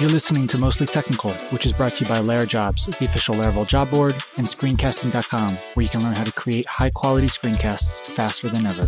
[0.00, 3.66] You're listening to Mostly Technical, which is brought to you by LaraJobs, the official Laravel
[3.66, 8.48] job board, and screencasting.com, where you can learn how to create high quality screencasts faster
[8.48, 8.86] than ever.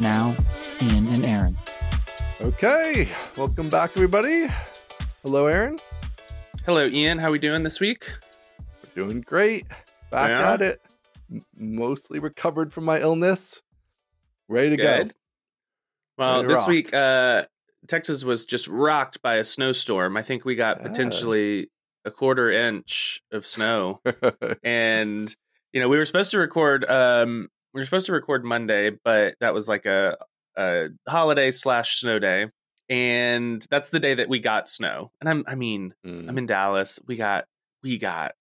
[0.00, 0.34] Now,
[0.82, 1.58] Ian and Aaron.
[2.40, 4.46] Okay, welcome back, everybody.
[5.22, 5.78] Hello, Aaron.
[6.64, 7.18] Hello, Ian.
[7.18, 8.08] How are we doing this week?
[8.96, 9.66] We're doing great.
[10.10, 10.52] Back Yeah.
[10.54, 10.80] at it.
[11.30, 13.60] M- mostly recovered from my illness.
[14.48, 15.08] Ready to Good.
[15.08, 15.14] go.
[16.16, 16.68] Well, Ready this rock.
[16.68, 17.44] week, uh,
[17.86, 20.16] Texas was just rocked by a snowstorm.
[20.16, 21.70] I think we got potentially
[22.04, 24.00] a quarter inch of snow,
[24.62, 25.34] and
[25.72, 26.84] you know we were supposed to record.
[26.88, 30.16] Um, we were supposed to record Monday, but that was like a,
[30.56, 32.46] a holiday slash snow day,
[32.88, 35.10] and that's the day that we got snow.
[35.20, 36.28] And I'm, I mean, Mm.
[36.28, 36.98] I'm in Dallas.
[37.06, 37.44] We got,
[37.82, 38.32] we got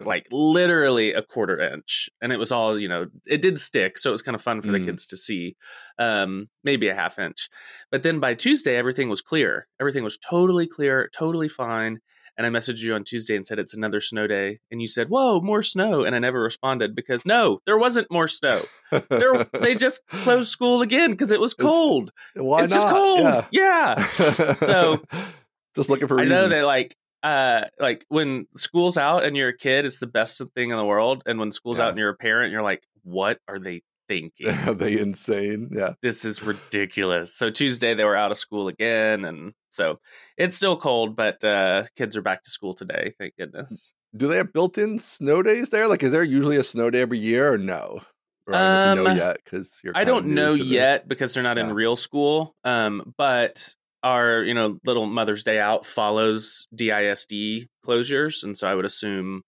[0.00, 4.10] like literally a quarter inch and it was all you know it did stick so
[4.10, 4.86] it was kind of fun for the Mm.
[4.86, 5.56] kids to see
[5.98, 7.48] um maybe a half inch
[7.90, 11.98] but then by tuesday everything was clear everything was totally clear totally fine
[12.36, 15.08] and i messaged you on tuesday and said it's another snow day and you said
[15.08, 18.62] whoa more snow and i never responded because no there wasn't more snow
[19.10, 22.76] there, they just closed school again because it was It's- cold Why it's not?
[22.82, 23.94] just cold Yeah.
[24.08, 25.02] yeah So-
[25.76, 26.40] just looking for I reasons.
[26.40, 30.40] know they like uh like when school's out and you're a kid, it's the best
[30.54, 31.22] thing in the world.
[31.26, 31.84] And when school's Yeah.
[31.86, 34.48] out and you're a parent, you're like, what are they thinking?
[34.66, 35.70] Are they insane?
[35.72, 35.94] Yeah.
[36.02, 37.34] this is ridiculous.
[37.34, 40.00] So Tuesday they were out of school again, and so
[40.36, 43.94] it's still cold, but uh kids are back to school today, thank goodness.
[44.14, 45.88] Do they have built-in snow days there?
[45.88, 48.02] Like, is there usually a snow day every year or no?
[48.46, 49.96] Or I don't know know Um, yet because you're.
[49.96, 50.66] I don't know this.
[50.66, 51.68] yet because they're not Yeah.
[51.68, 52.54] in real school.
[52.64, 58.74] Um, but our you know little Mother's Day out follows DISD closures, and so I
[58.74, 59.42] would assume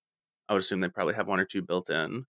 [0.49, 2.25] I would assume they probably have one or two built in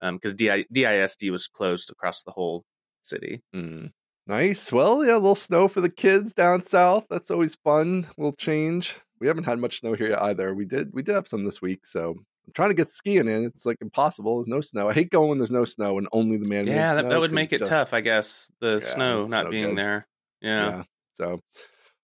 [0.00, 2.64] because DI, DISD was closed across the whole
[3.02, 3.42] city.
[3.54, 3.92] Mm.
[4.26, 4.72] Nice.
[4.72, 7.06] Well, yeah, a little snow for the kids down south.
[7.08, 8.06] That's always fun.
[8.16, 8.96] little change.
[9.20, 10.54] We haven't had much snow here yet either.
[10.54, 13.44] We did we did have some this week, so I'm trying to get skiing in.
[13.44, 14.36] It's like impossible.
[14.36, 14.88] There's no snow.
[14.88, 16.66] I hate going when there's no snow and only the man.
[16.66, 18.50] yeah, that, that would make it tough, I guess.
[18.60, 19.78] The snow not no being good.
[19.78, 20.06] there.
[20.40, 20.82] Yeah.
[21.16, 21.40] So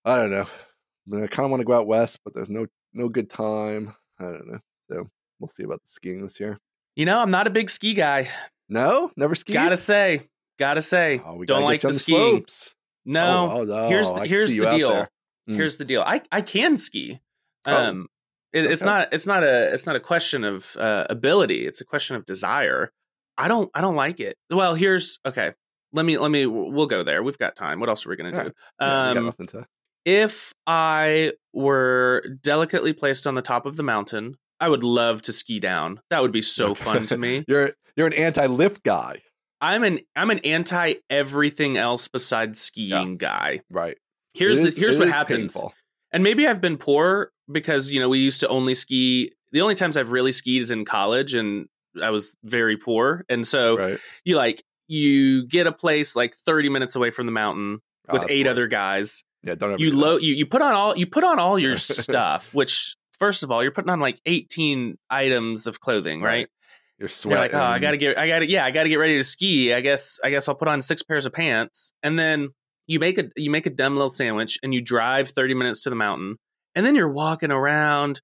[0.05, 0.43] I don't know.
[0.43, 3.29] I, mean, I kind of want to go out west, but there's no no good
[3.29, 3.95] time.
[4.19, 4.59] I don't know.
[4.91, 5.09] So
[5.39, 6.59] we'll see about the skiing this year.
[6.95, 8.27] You know, I'm not a big ski guy.
[8.69, 9.55] No, never skied.
[9.55, 10.21] Gotta say,
[10.59, 12.17] gotta say, Oh, we don't like the skiing.
[12.17, 12.75] slopes.
[13.05, 15.07] No, Oh, oh, here's the, here's the deal.
[15.49, 15.55] Mm.
[15.55, 16.01] Here's the deal.
[16.01, 17.19] I I can ski.
[17.65, 18.07] Oh, Um,
[18.53, 18.89] it, it's okay.
[18.91, 21.65] not it's not a it's not a question of uh, ability.
[21.67, 22.91] It's a question of desire.
[23.37, 24.37] I don't I don't like it.
[24.49, 25.53] Well, here's okay.
[25.93, 27.23] Let me let me we'll go there.
[27.23, 27.79] We've got time.
[27.79, 28.43] What else are we gonna Yeah.
[28.43, 28.51] do?
[28.81, 29.65] Yeah, Um, nothing to.
[30.05, 35.33] if I were delicately placed on the top of the mountain, I would love to
[35.33, 36.01] ski down.
[36.09, 37.45] That would be so fun to me.
[37.47, 39.21] You're you're an anti-lift guy,
[39.61, 43.61] I'm an I'm an anti everything else besides skiing guy.
[43.69, 43.97] right?
[44.33, 45.53] Here's It the here's what happens.
[45.53, 45.73] painful.
[46.11, 49.31] and maybe I've been poor because you know we used to only ski.
[49.51, 51.67] The only times I've really skied is in college, and
[52.01, 53.23] I was very poor.
[53.29, 53.99] And so Right.
[54.25, 58.25] you like you get a place like thirty minutes away from the mountain Ah, with
[58.29, 59.23] eight other guys.
[59.43, 61.75] Yeah, don't You do load you you put on all you put on all your
[61.77, 62.53] stuff.
[62.53, 66.27] Which first of all, you're putting on like eighteen items of clothing, right?
[66.29, 66.47] Right.
[66.99, 67.39] You're You're sweating.
[67.41, 69.73] like, oh, I gotta get, I gotta, yeah, I gotta get ready to ski.
[69.73, 72.49] I guess, I guess I'll put on six pairs of pants, and then
[72.87, 75.89] you make a, you make a dumb little sandwich, and you drive thirty minutes to
[75.89, 76.37] the mountain,
[76.75, 78.21] and then you're walking around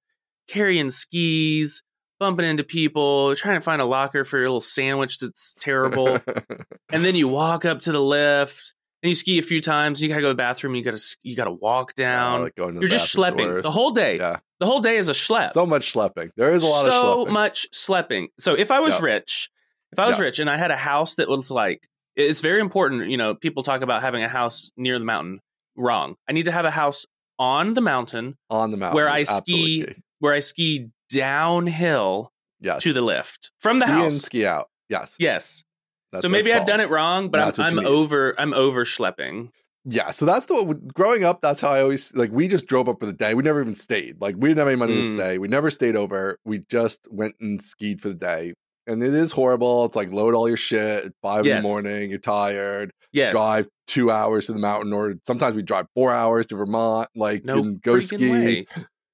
[0.48, 1.82] carrying skis,
[2.20, 6.20] bumping into people, trying to find a locker for your little sandwich that's terrible,
[6.92, 10.00] and then you walk up to the lift, and you ski a few times.
[10.02, 10.74] You gotta go to the bathroom.
[10.76, 12.42] You gotta, you gotta walk down.
[12.42, 14.18] like going to the you're just schlepping the whole day.
[14.18, 16.30] Yeah, The whole day is a schlep so much schlepping.
[16.36, 17.32] There is a lot so of schlepping.
[17.32, 18.26] much schlepping.
[18.38, 19.06] So if I was Yeah.
[19.06, 19.50] rich,
[19.92, 20.26] if I was Yeah.
[20.26, 23.08] rich and I had a house that was like, it's very important.
[23.10, 25.40] You know, people talk about having a house near the mountain.
[25.76, 26.16] Wrong.
[26.28, 27.06] I need to have a house
[27.38, 29.86] on the mountain on the mountain where I ski
[30.18, 32.32] where I ski downhill
[32.62, 32.82] Yes.
[32.82, 34.16] to the lift from the ski in, house.
[34.22, 34.68] ski out.
[34.90, 35.16] Yes.
[35.18, 35.64] Yes.
[36.12, 38.34] That's so maybe I've done it wrong, but I'm, I'm over.
[38.38, 39.50] I'm over schlepping.
[39.86, 41.40] Yeah, so that's the growing up.
[41.40, 42.30] That's how I always like.
[42.32, 43.32] We just drove up for the day.
[43.34, 44.20] We never even stayed.
[44.20, 45.16] Like we didn't have any money to Mm.
[45.18, 45.38] stay.
[45.38, 46.36] We never stayed over.
[46.44, 48.52] We just went and skied for the day,
[48.86, 49.86] and it is horrible.
[49.86, 52.10] It's like load all your shit at five in the morning.
[52.10, 52.90] You're tired.
[53.12, 53.32] Yes.
[53.32, 57.08] Drive two hours to the mountain, or sometimes we drive four hours to Vermont.
[57.14, 58.30] Like No and go ski.
[58.30, 58.66] way.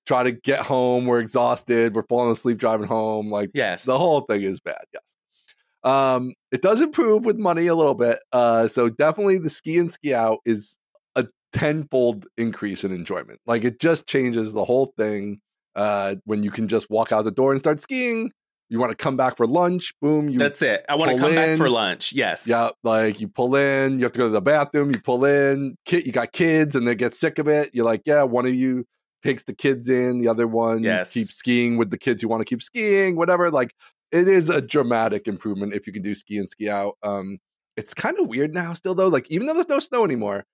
[0.06, 1.06] Try to get home.
[1.06, 1.94] We're exhausted.
[1.94, 3.28] We're falling asleep driving home.
[3.30, 3.84] Like Yes.
[3.84, 4.84] the whole thing is bad.
[4.94, 5.16] Yes.
[5.82, 8.18] Um, it does improve with money a little bit.
[8.32, 10.78] Uh, so definitely the ski and ski out is
[11.14, 13.38] a tenfold increase in enjoyment.
[13.46, 15.40] Like it just changes the whole thing.
[15.74, 18.32] Uh, when you can just walk out the door and start skiing,
[18.68, 19.92] you want to come back for lunch.
[20.00, 20.84] Boom, you That's it.
[20.88, 22.12] I want to come back for lunch.
[22.12, 22.48] Yes.
[22.48, 25.76] yeah, like you pull in, you have to go to the bathroom, you pull in,
[25.84, 27.70] kid, you got kids and they get sick of it.
[27.74, 28.86] You're like, yeah, one of you
[29.22, 31.12] takes the kids in, the other one Yes.
[31.12, 33.50] keeps skiing with the kids who want to keep skiing, whatever.
[33.50, 33.74] Like
[34.12, 36.96] it is a dramatic improvement if you can do ski and ski out.
[37.02, 37.38] Um,
[37.76, 39.08] it's kind of weird now, still though.
[39.08, 40.44] Like even though there's no snow anymore,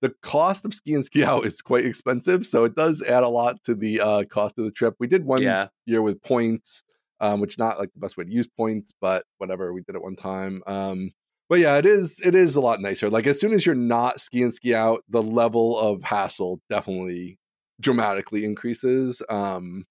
[0.00, 3.28] the cost of ski and ski out is quite expensive, so it does add a
[3.28, 4.94] lot to the uh, cost of the trip.
[5.00, 5.68] We did one yeah.
[5.86, 6.82] year with points,
[7.20, 9.72] um, which not like the best way to use points, but whatever.
[9.72, 10.62] We did it one time.
[10.66, 11.10] Um,
[11.48, 13.08] but yeah, it is it is a lot nicer.
[13.08, 17.38] Like as soon as you're not ski and ski out, the level of hassle definitely
[17.80, 19.22] dramatically increases.
[19.28, 19.84] Um,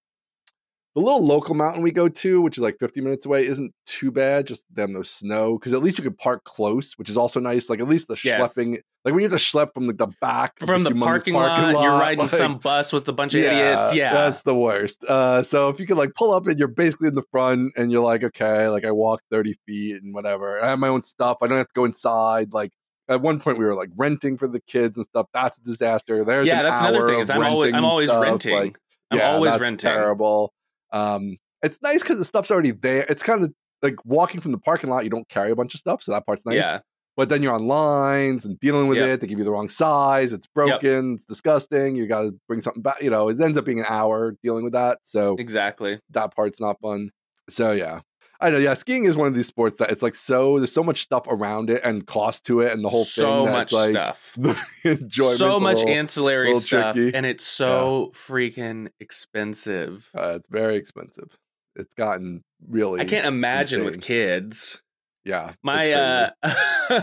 [0.95, 4.09] the little local mountain we go to, which is like 50 minutes away, isn't too
[4.11, 4.47] bad.
[4.47, 7.69] Just them no snow because at least you could park close, which is also nice.
[7.69, 8.39] Like at least the Yes.
[8.57, 11.33] schlepping, like when you have to schlep from like the back From the humongous parking,
[11.35, 13.93] lot, you're riding like- some bus with a bunch of idiots.
[13.93, 14.11] Yeah.
[14.11, 15.03] that's the worst.
[15.07, 17.91] Uh, so if you could like pull up and you're basically in the front and
[17.91, 20.59] you're like, okay, like I walked 30 feet and whatever.
[20.63, 21.37] I have my own stuff.
[21.43, 22.53] I don't have to go inside.
[22.53, 22.71] Like
[23.09, 25.27] at one point we were like renting for the kids and stuff.
[25.33, 26.23] That's a disaster.
[26.23, 28.55] There's yeah, that's another thing is I'm always I'm renting always stuff, renting.
[28.55, 28.77] Like,
[29.11, 29.89] I'm yeah, always renting.
[29.89, 30.53] Terrible.
[30.91, 33.05] Um, it's nice because the stuff's already there.
[33.09, 35.03] It's kind of like walking from the parking lot.
[35.03, 36.55] You don't carry a bunch of stuff, so that part's nice.
[36.55, 36.79] Yeah.
[37.15, 39.07] But then you're on lines and dealing with Yep.
[39.09, 39.21] it.
[39.21, 40.31] They give you the wrong size.
[40.31, 41.15] It's broken.
[41.15, 41.95] It's disgusting.
[41.95, 43.01] You got to bring something back.
[43.01, 44.99] You know, it ends up being an hour dealing with that.
[45.01, 45.99] So Exactly.
[46.11, 47.09] that part's not fun.
[47.49, 48.01] So yeah,
[48.39, 48.57] I know.
[48.57, 50.57] Yeah, skiing is one of these sports that it's like so.
[50.59, 53.53] There's so much stuff around it and cost to it, and the whole so thing.
[53.53, 54.37] much that's like stuff.
[54.85, 55.37] enjoyment.
[55.37, 57.17] So much little, ancillary little stuff, tricky.
[57.17, 60.11] and it's so freaking expensive.
[60.17, 61.37] uh, it's very expensive.
[61.75, 63.01] It's gotten really.
[63.01, 64.81] I can't imagine with kids.
[65.25, 66.29] Yeah, My uh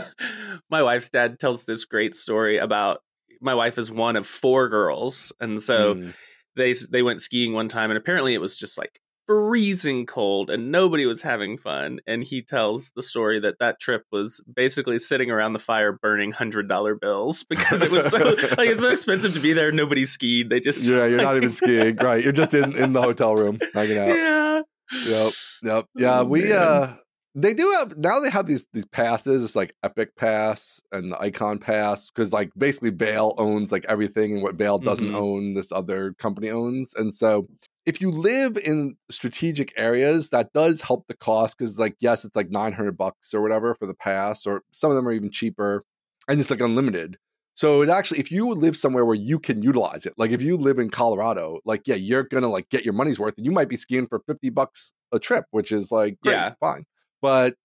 [0.69, 3.01] my wife's dad tells this great story about
[3.39, 5.95] my wife is one of four girls and so.
[5.95, 6.13] Mm.
[6.55, 10.71] they they went skiing one time and apparently it was just like freezing cold and
[10.71, 15.31] nobody was having fun and he tells the story that that trip was basically sitting
[15.31, 19.33] around the fire burning hundred dollar bills because it was so like it's so expensive
[19.33, 22.23] to be there nobody skied they just yeah, you're not even skiing, right?
[22.23, 24.09] You're just in in the hotel room hanging out.
[24.09, 24.61] yeah
[25.07, 25.33] Yep.
[25.63, 25.85] Yep.
[25.95, 26.51] Yeah, Oh, we man.
[26.53, 26.95] uh
[27.33, 29.43] they do have now they have these these passes.
[29.43, 34.33] It's like Epic Pass and the Ikon Pass because like basically Vail owns like everything
[34.35, 35.15] and what Vail doesn't Mhm.
[35.15, 36.93] own, this other company owns.
[36.93, 37.49] And so
[37.85, 42.35] if you live in strategic areas, that does help the cost because like yes, it's
[42.35, 45.31] like nine hundred bucks or whatever for the pass, or some of them are even
[45.31, 45.83] cheaper,
[46.27, 47.17] and it's like unlimited.
[47.57, 50.57] So it actually, if you live somewhere where you can utilize it, like if you
[50.57, 53.69] live in Colorado, like yeah, you're gonna like get your money's worth, and you might
[53.69, 56.53] be skiing for fifty bucks a trip, which is like great, Yeah.
[56.59, 56.85] fine.
[57.21, 57.55] But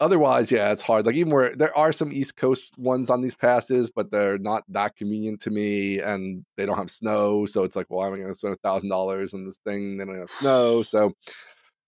[0.00, 1.06] otherwise, yeah, it's hard.
[1.06, 4.64] Like even where there are some East Coast ones on these passes, but they're not
[4.68, 8.34] that convenient to me, and they don't have snow, so it's like, well, I'm gonna
[8.34, 11.12] spend a thousand dollars on this thing, they don't have snow, so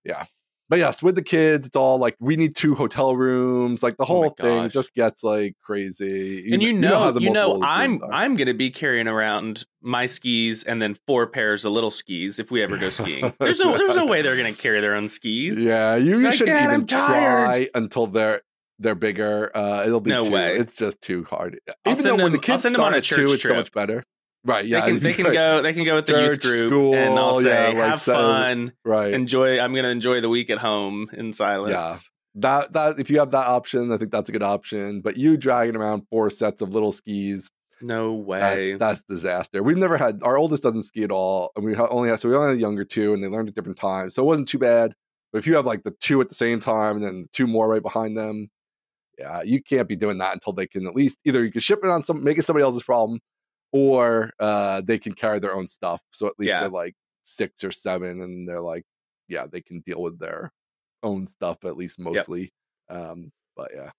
[0.05, 0.25] yeah.
[0.71, 3.83] But yes, with the kids, it's all like we need two hotel rooms.
[3.83, 4.73] Like the Oh whole thing gosh.
[4.73, 6.53] just gets like crazy.
[6.53, 8.03] and you kn- know, how the you know, I'm.
[8.13, 12.51] I'm gonna be carrying around my skis and then four pairs of little skis if
[12.51, 13.33] we ever go skiing.
[13.41, 15.65] There's no there's no way they're gonna carry their own skis.
[15.65, 18.43] Yeah, you, you Like, shouldn't "Dad, even I'm tired." try until they're
[18.79, 19.51] they're bigger.
[19.57, 20.57] Uh, it'll be No too, way.
[20.57, 21.59] It's just too hard.
[21.87, 23.17] I'll Even send though when them- the I'll kids send them on a at two,
[23.27, 24.05] church it's so much better.
[24.49, 24.65] Right?
[24.67, 26.95] Yeah, they can they can right, go they can go with the youth Church, group
[26.95, 29.13] and I'll say yeah, like have fun, Right.
[29.13, 29.61] enjoy.
[29.61, 31.71] I'm gonna enjoy the week at home in silence.
[31.71, 31.95] Yeah.
[32.43, 35.03] that that if you have that option, I think that's a good option.
[35.03, 37.51] But you dragging around four sets of little skis,
[37.83, 38.41] No way.
[38.41, 39.63] that's that's disaster.
[39.63, 42.35] We've never had our oldest doesn't ski at all, and we only have so we
[42.35, 44.59] only had the younger two, and they learned at different times, so it wasn't too
[44.59, 44.95] bad.
[45.31, 47.69] But if you have like the two at the same time and then two more
[47.69, 48.49] right behind them,
[49.19, 51.81] yeah, you can't be doing that until they can at least either you can ship
[51.83, 53.21] it on some make it somebody else's problem,
[53.73, 56.01] or uh they can carry their own stuff.
[56.13, 56.61] So at least Yeah.
[56.61, 56.95] they're like
[57.25, 58.85] six or seven, and they're like,
[59.29, 60.53] yeah, they can deal with their
[61.03, 62.53] own stuff at least mostly.
[62.89, 63.91] Um, but yeah,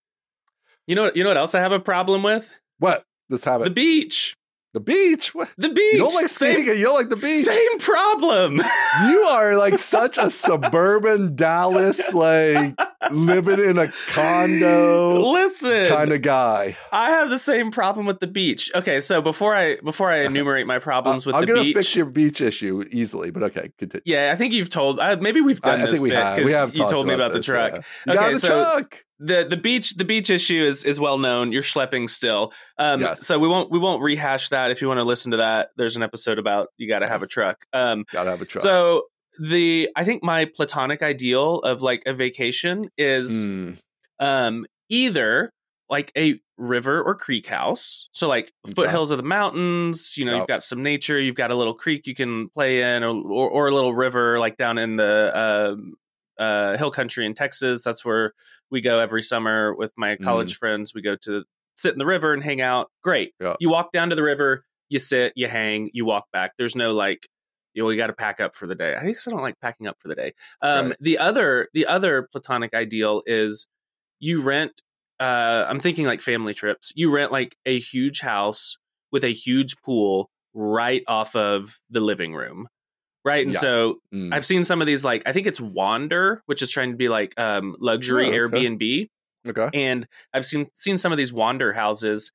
[0.88, 1.16] you know what?
[1.16, 2.60] You know what else I have a problem with?
[2.80, 3.04] what?
[3.30, 3.66] Let's have it.
[3.66, 4.36] The beach.
[4.74, 5.34] The, beach.
[5.36, 5.52] What?
[5.58, 5.94] The beach.
[5.94, 7.46] You don't like same, You don't like the beach?
[7.46, 8.58] Same problem.
[8.58, 12.76] You are like such a suburban Dallas, like
[13.12, 16.76] living in a condo Listen, kind of guy.
[16.92, 18.72] I have the same problem with the beach.
[18.76, 22.06] Okay, so before I before I enumerate my problems with I'm the gonna fix your
[22.06, 24.02] beach issue easily, but okay, continue.
[24.06, 25.00] yeah, I think you've told.
[25.00, 26.38] Uh, maybe we've done I this think we bit have.
[26.38, 26.76] We 'cause have.
[26.76, 27.84] you told me about the truck.
[28.08, 28.14] yeah.
[28.16, 29.04] Got Okay, the so- truck.
[29.20, 31.52] the the beach the beach issue is is well known.
[31.52, 32.54] You're schlepping still.
[32.78, 33.26] Um, Yes.
[33.28, 34.72] so we won't we won't rehash that.
[34.72, 37.22] If you want to listen to that, there's an episode about you got to have
[37.24, 37.66] a truck.
[37.74, 38.62] Um, Gotta have a truck.
[38.62, 39.04] so
[39.40, 43.78] the I think my platonic ideal of like a vacation is Mm,
[44.20, 45.52] um either
[45.90, 48.10] like a river or creek house.
[48.12, 50.40] So like foothills of the mountains you know Yep.
[50.42, 53.50] you've got some nature you've got a little creek you can play in or or,
[53.50, 55.96] or a little river like down in the um
[56.38, 57.84] uh hill country in texas.
[57.84, 58.34] That's where
[58.70, 60.94] we go every summer with my college friends.
[60.94, 61.44] We go to
[61.78, 62.90] sit in the river and hang out.
[63.04, 63.34] Great.
[63.60, 66.54] You walk down to the river you sit, you hang, you walk back.
[66.58, 67.28] There's no like,
[67.80, 68.94] you know, we got to pack up for the day.
[68.94, 70.34] I guess I don't like packing up for the day.
[70.62, 70.98] Um, Right.
[71.00, 73.68] The other, the other platonic ideal is
[74.20, 74.82] you rent.
[75.18, 76.92] Uh, I'm thinking like family trips.
[76.94, 78.78] You rent like a huge house
[79.14, 82.68] with a huge pool right off of the living room,
[83.24, 83.46] right?
[83.46, 83.60] And Yeah.
[83.62, 84.34] so Mm.
[84.34, 87.08] I've seen some of these like I think it's Wander, which is trying to be
[87.08, 88.38] like um, luxury Oh, okay.
[88.68, 89.10] Airbnb
[89.48, 89.70] okay.
[89.74, 92.32] and I've seen seen some of these wander houses,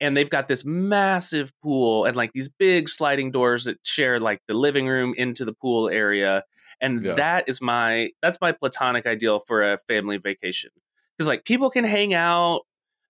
[0.00, 4.40] and they've got this massive pool and like these big sliding doors that share like
[4.46, 6.44] the living room into the pool area,
[6.80, 7.14] and Yeah.
[7.14, 10.70] that is my that's my platonic ideal for a family vacation
[11.16, 12.62] because like people can hang out.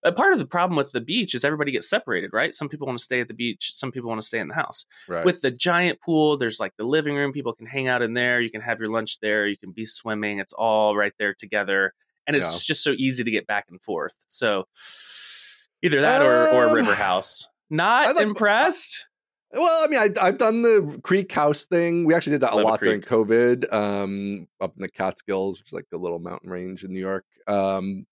[0.05, 2.55] A part of the problem with the beach is everybody gets separated, right?
[2.55, 4.53] Some people want to stay at the beach, some people want to stay in the
[4.55, 4.85] house.
[5.09, 5.25] Right.
[5.25, 7.33] With the giant pool, there's like the living room.
[7.33, 8.39] People can hang out in there.
[8.39, 9.45] You can have your lunch there.
[9.45, 10.39] You can be swimming.
[10.39, 11.93] It's all right there together,
[12.25, 12.67] and it's Yeah.
[12.73, 14.15] just so easy to get back and forth.
[14.25, 14.67] So
[15.81, 17.47] either that or or Um, River House.
[17.69, 19.05] Not like- impressed.
[19.51, 22.05] Well, I mean, I, I've done the Creek House thing.
[22.05, 23.01] We actually did that Love a lot during.
[23.01, 26.99] COVID, um, up in the Catskills, which is like a little mountain range in New
[26.99, 27.25] York.
[27.47, 28.05] Um,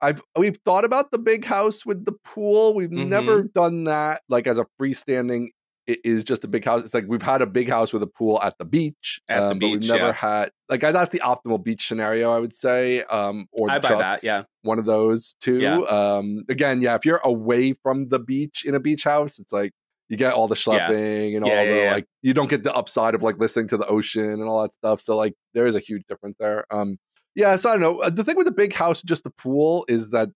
[0.00, 2.74] I've we've thought about the big house with the pool.
[2.74, 3.06] We've Mhm.
[3.06, 5.50] never done that like as a freestanding.
[5.86, 6.84] It is just a big house.
[6.84, 9.46] It's like we've had a big house with a pool at the beach, At the
[9.46, 10.12] um, but we've never yeah.
[10.12, 13.02] had like that's the optimal beach scenario, I would say.
[13.04, 14.24] Um, or I buy truck that.
[14.24, 14.44] Yeah.
[14.62, 15.58] one of those too.
[15.58, 15.78] Yeah.
[15.80, 19.72] Um, again, yeah, if you're away from the beach in a beach house, it's like
[20.08, 20.88] you get all the Yeah.
[20.88, 23.66] schlepping and Yeah, all yeah, the like you don't get the upside of like listening
[23.68, 25.00] to the ocean and all that stuff.
[25.00, 26.64] So like there is a huge difference there.
[26.70, 26.96] Um,
[27.34, 27.98] yeah, so I don't know.
[28.02, 30.28] Uh, The thing with the big house, just the pool, is that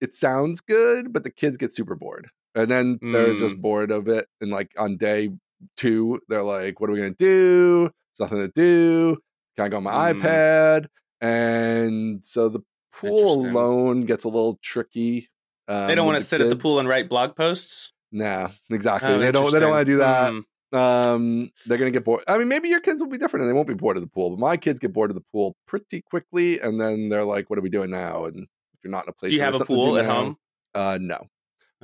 [0.00, 3.60] it sounds good, but the kids get super bored, and then they're just Mm.
[3.62, 4.26] bored of it.
[4.40, 5.30] And like on day
[5.76, 7.90] two, they're like, "What are we gonna do?
[8.18, 9.16] There's nothing to do.
[9.56, 10.20] Can I go on my Mm.
[10.20, 10.86] iPad?"
[11.20, 12.60] And so the
[12.92, 15.28] pool alone gets a little tricky.
[15.68, 17.92] Um, They don't want to sit at the pool and write blog posts.
[18.12, 19.08] Nah, exactly.
[19.10, 19.50] Oh, they don't.
[19.52, 20.28] They don't want to do that.
[20.32, 20.44] interesting.
[20.72, 22.24] Um, they're gonna get bored.
[22.28, 24.08] I mean, maybe your kids will be different and they won't be bored of the
[24.08, 24.30] pool.
[24.30, 27.58] But my kids get bored of the pool pretty quickly, and then they're like, "What
[27.58, 29.64] are we doing now?" And if you're not in a place, Do you have a
[29.64, 30.36] pool at now- home?
[30.74, 31.26] Uh, no.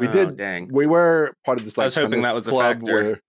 [0.01, 0.69] We Oh, did- Dang.
[0.73, 2.93] We were part of this I was hoping tennis that was a club factor.
[2.93, 3.21] where.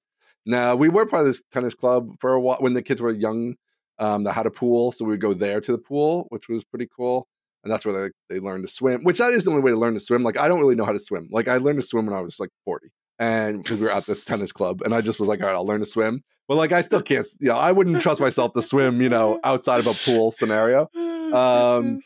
[0.45, 3.11] No, we were part of this tennis club for a while when the kids were
[3.11, 3.55] young.
[3.99, 6.63] Um, that had a pool, so we would go there to the pool, which was
[6.63, 7.27] pretty cool.
[7.63, 9.03] And that's where they they learned to swim.
[9.03, 10.23] Which that is the only way to learn to swim.
[10.23, 11.27] Like I don't really know how to swim.
[11.31, 12.87] Like I learned to swim when I was like forty,
[13.19, 15.53] and because we were at this tennis club, and I just was like, all right,
[15.55, 16.23] I'll learn to swim.
[16.47, 17.27] But like I still can't.
[17.39, 19.01] You know, I wouldn't trust myself to swim.
[19.03, 20.87] You know, outside of a pool scenario.
[21.31, 22.01] Um,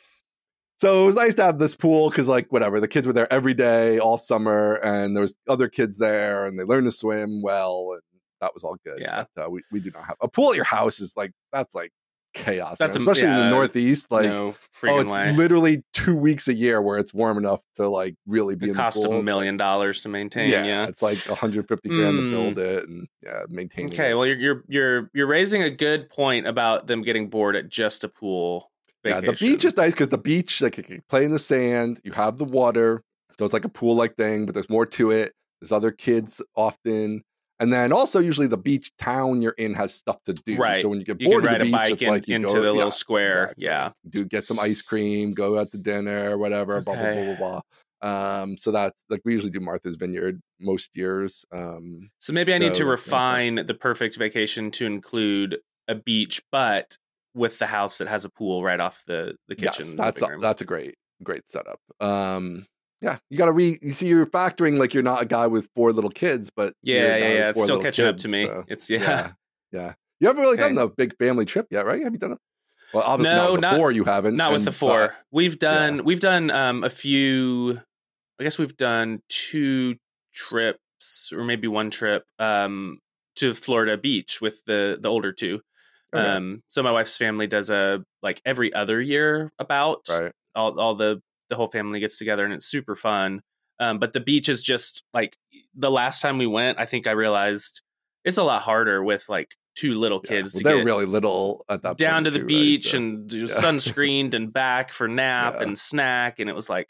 [0.77, 3.31] So it was nice to have this pool because, like, whatever, the kids were there
[3.31, 7.41] every day, all summer, and there was other kids there, and they learned to swim
[7.41, 8.01] well, and
[8.41, 8.99] that was all good.
[8.99, 9.23] Yeah.
[9.35, 10.99] but, uh, we we do not have a pool at your house.
[10.99, 11.91] Is like that's like
[12.33, 14.11] chaos, That's a- especially in the Northeast.
[14.11, 14.53] Like, no
[14.83, 15.31] oh, it's way.
[15.37, 18.75] literally two weeks a year where it's warm enough to like really be It in
[18.75, 19.13] cost the pool.
[19.13, 20.49] It cost a million dollars to maintain.
[20.49, 20.87] Yeah, Yeah.
[20.87, 22.31] it's like 150 grand to Mm.
[22.31, 23.85] build it and yeah, maintain.
[23.85, 24.11] Okay.
[24.11, 24.15] it.
[24.15, 28.03] Well, you're you're you're you're raising a good point about them getting bored at just
[28.03, 28.69] a pool.
[29.05, 31.99] Yeah, the beach is nice because the beach, like you can play in the sand,
[32.03, 33.01] you have the water,
[33.37, 35.33] so it's like a pool like thing, but there's more to it.
[35.61, 37.23] There's other kids often.
[37.59, 40.57] And then also usually the beach town you're in has stuff to do.
[40.57, 40.81] Right.
[40.81, 42.09] So when you get You can bored of ride the a beach, bike it's in,
[42.09, 43.43] like into go, the yeah, little square.
[43.43, 43.63] exactly.
[43.65, 43.91] Yeah.
[44.09, 47.61] do get some ice cream, go out to dinner, whatever, blah, blah, blah, blah,
[48.01, 48.41] blah.
[48.41, 51.45] Um, so that's like we usually do Martha's Vineyard most years.
[51.53, 52.91] Um, So maybe I need So, to yeah.
[52.91, 55.57] refine the perfect vacation to include
[55.87, 56.97] a beach, but
[57.35, 59.85] with the house that has a pool right off the the kitchen.
[59.87, 61.79] Yes, that's a, that's a great great setup.
[61.99, 62.65] Um,
[63.01, 63.77] yeah, you got to re.
[63.81, 66.97] You see, you're factoring like you're not a guy with four little kids, but you're
[66.97, 67.49] yeah, yeah, yeah.
[67.49, 68.45] It's still catching up to me.
[68.45, 68.99] so, It's yeah.
[69.01, 69.31] yeah,
[69.71, 69.93] yeah.
[70.19, 72.01] You haven't really done the big family trip yet, right?
[72.01, 72.39] Have you done it?
[72.93, 73.91] Well, obviously No, not with the not- four.
[73.91, 74.35] You haven't.
[74.37, 75.01] Not with the four.
[75.01, 77.79] uh, we've done we've done um a few
[78.39, 79.95] I guess we've done two
[80.33, 82.99] trips or maybe one trip um
[83.35, 85.59] to Florida Beach with the the older two.
[86.17, 90.31] Okay, Um so my wife's family does a like every other year about right.
[90.55, 93.41] all all the the whole family gets together and it's super fun.
[93.79, 95.35] Um, but the beach is just like
[95.75, 96.79] the last time we went.
[96.79, 97.81] I think I realized
[98.23, 100.29] it's a lot harder with like two little Yeah.
[100.29, 102.47] kids Well, to they're get really little at that down to the too, right?
[102.47, 103.43] beach So- and yeah.
[103.45, 105.63] sunscreened and back for nap Yeah.
[105.63, 106.39] and snack.
[106.39, 106.87] And it was like,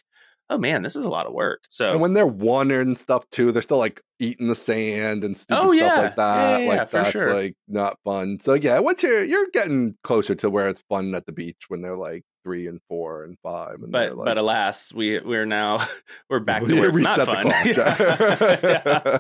[0.50, 1.62] oh man, this is a lot of work.
[1.70, 5.36] So And when they're one and stuff too, they're still like eating the sand and
[5.38, 6.36] stupid Oh, stuff like that.
[6.38, 7.34] Yeah, yeah, like yeah, for that's sure.
[7.34, 8.40] like not fun.
[8.40, 11.82] So yeah, what's your you're getting closer to where it's fun at the beach when
[11.82, 13.76] they're like three and four and five.
[13.82, 15.80] And but like, but alas, we we're now
[16.30, 17.48] we're back to where it's not fun.
[17.66, 19.20] Yeah.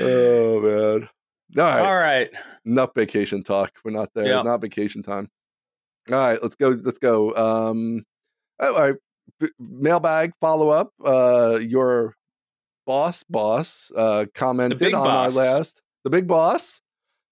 [0.00, 1.08] oh man.
[1.56, 1.80] All right.
[1.86, 2.30] All right.
[2.64, 3.72] Enough vacation talk.
[3.84, 4.26] We're not there.
[4.26, 4.42] Yeah.
[4.42, 5.28] Not vacation time.
[6.10, 6.68] All right, let's go.
[6.70, 7.34] Let's go.
[7.34, 8.04] Um
[8.60, 8.96] oh, all right.
[9.58, 10.92] Mailbag follow up.
[11.04, 12.14] Uh your
[12.86, 15.36] boss boss uh, commented on boss.
[15.36, 16.80] our last the big boss.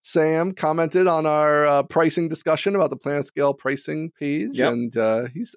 [0.04, 4.72] Sam commented on our uh, pricing discussion about the PlanetScale pricing page, Yep.
[4.72, 5.54] and uh, he's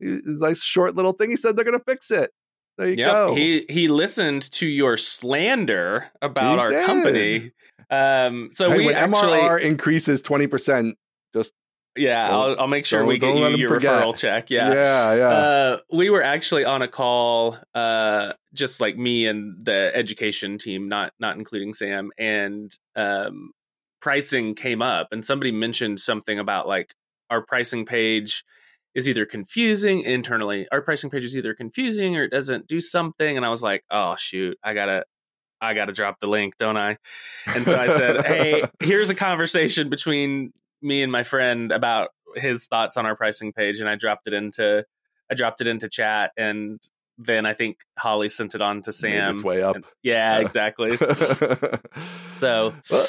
[0.00, 1.30] he's like short little thing.
[1.30, 2.30] He said they're going to fix it.
[2.76, 3.10] There you Yep.
[3.10, 3.34] go.
[3.34, 6.86] He he listened to your slander about He our did.
[6.86, 7.52] company.
[7.88, 10.98] Um, so Hey, we when actually, MRR increases twenty percent,
[11.32, 11.52] just
[11.96, 14.02] yeah, don't- I'll, I'll make sure we get you your forget.
[14.02, 14.50] referral check.
[14.50, 14.72] Yeah.
[14.72, 15.28] yeah, yeah.
[15.28, 20.88] Uh, we were actually on a call, uh, just like me and the education team,
[20.88, 23.52] not not including Sam, and um,
[24.00, 26.92] pricing came up, and somebody mentioned something about like
[27.30, 28.44] our pricing page
[28.94, 30.66] is either confusing internally.
[30.72, 33.82] Our pricing page is either confusing or it doesn't do something, and I was like,
[33.90, 35.04] oh shoot, I gotta.
[35.58, 36.98] I got to drop the link, don't I?
[37.46, 40.52] And so I said, "Hey, here's a conversation between
[40.82, 44.32] me and my friend about his thoughts on our pricing page," and I dropped it
[44.34, 44.84] into
[45.30, 46.80] I dropped it into chat, and
[47.18, 49.34] then I think Holly sent it on to Made Sam.
[49.36, 49.74] its way up.
[49.76, 50.96] And- yeah, Uh, exactly.
[52.32, 53.06] So Well,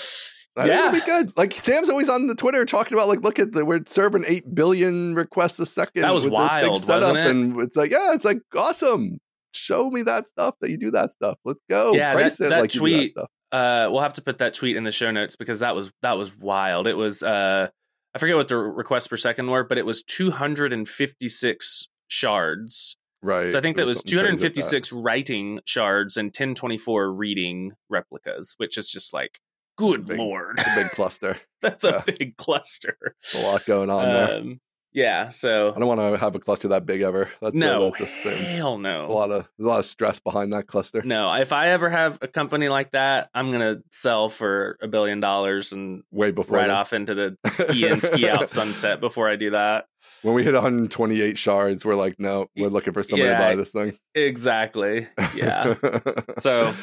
[0.56, 0.92] I think Yeah.
[0.92, 1.38] be good.
[1.38, 4.56] Like Sam's always on the Twitter talking about like, look at the we're serving eight
[4.56, 6.02] billion requests a second.
[6.04, 7.02] That was with this big wild, setup.
[7.02, 7.28] wasn't it?
[7.28, 9.20] And it's like, yeah, it's like awesome.
[9.52, 11.38] Show me that stuff that you do that stuff.
[11.46, 11.94] Let's go.
[11.94, 13.30] Yeah, Price that- that like tweet- that stuff.
[13.52, 16.18] Uh, we'll have to put that tweet in the show notes because that was that
[16.18, 16.88] was wild.
[16.88, 17.70] It was uh,
[18.14, 22.98] I forget what the requests per second were, but it was 256 shards.
[23.22, 23.52] Right.
[23.52, 24.54] So I think that was something crazy with that.
[24.54, 29.40] 256 writing shards and 1024 reading replicas, which is just like,
[29.78, 31.38] good Big- lord, a big cluster.
[31.62, 32.04] that's yeah.
[32.06, 32.98] a big cluster.
[33.02, 34.56] There's a lot going on there.
[34.98, 37.30] Yeah, so I don't want to have a cluster that big ever.
[37.40, 39.08] That's, no, that just hell a no.
[39.14, 41.04] lot of a lot of stress behind that cluster.
[41.04, 45.20] No, if I ever have a company like that, I'm gonna sell for a billion
[45.20, 46.76] dollars and Way before right then.
[46.76, 49.86] off into the ski in, ski out sunset before I do that.
[50.24, 53.38] when we hit 128 shards, we're like, no, we're looking for somebody Yeah.
[53.38, 54.00] to buy this thing.
[54.16, 55.06] Exactly.
[55.36, 55.76] Yeah.
[56.40, 56.74] So,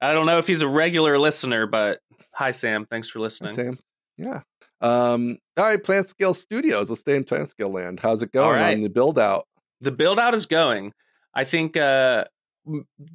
[0.00, 1.98] I don't know if he's a regular listener, but
[2.32, 3.54] hi Sam, thanks for listening.
[3.56, 3.78] Sam.
[4.18, 4.42] Yeah.
[4.80, 6.90] Um, all right, PlanetScale Studios.
[6.90, 8.00] Let's stay in PlanetScale land.
[8.00, 8.74] How's it going right.
[8.74, 9.46] on the build out?
[9.80, 10.92] The build out is going.
[11.34, 12.24] I think uh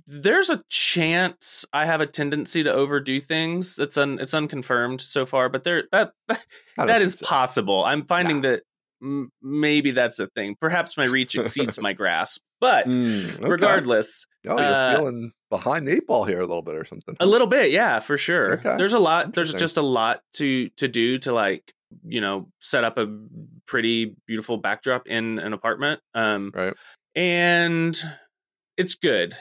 [0.08, 3.80] there's a chance I have a tendency to overdo things.
[3.80, 6.40] It's un it's unconfirmed so far, but there that that
[6.78, 7.26] think is so.
[7.26, 7.84] possible.
[7.84, 8.64] I'm finding that
[9.02, 10.56] m- maybe that's a thing.
[10.60, 13.50] Perhaps my reach exceeds my grasp, but Mm, okay.
[13.50, 17.16] regardless, Oh, you're uh, feeling behind the eight ball here a little bit or something.
[17.20, 18.54] a little bit, yeah, for sure.
[18.54, 18.76] Okay.
[18.78, 19.34] There's a lot.
[19.34, 21.72] There's just a lot to to do to like
[22.06, 23.08] you know set up a
[23.68, 26.00] pretty beautiful backdrop in an apartment.
[26.14, 26.74] Um, Right.
[27.16, 28.00] and
[28.78, 29.34] it's good.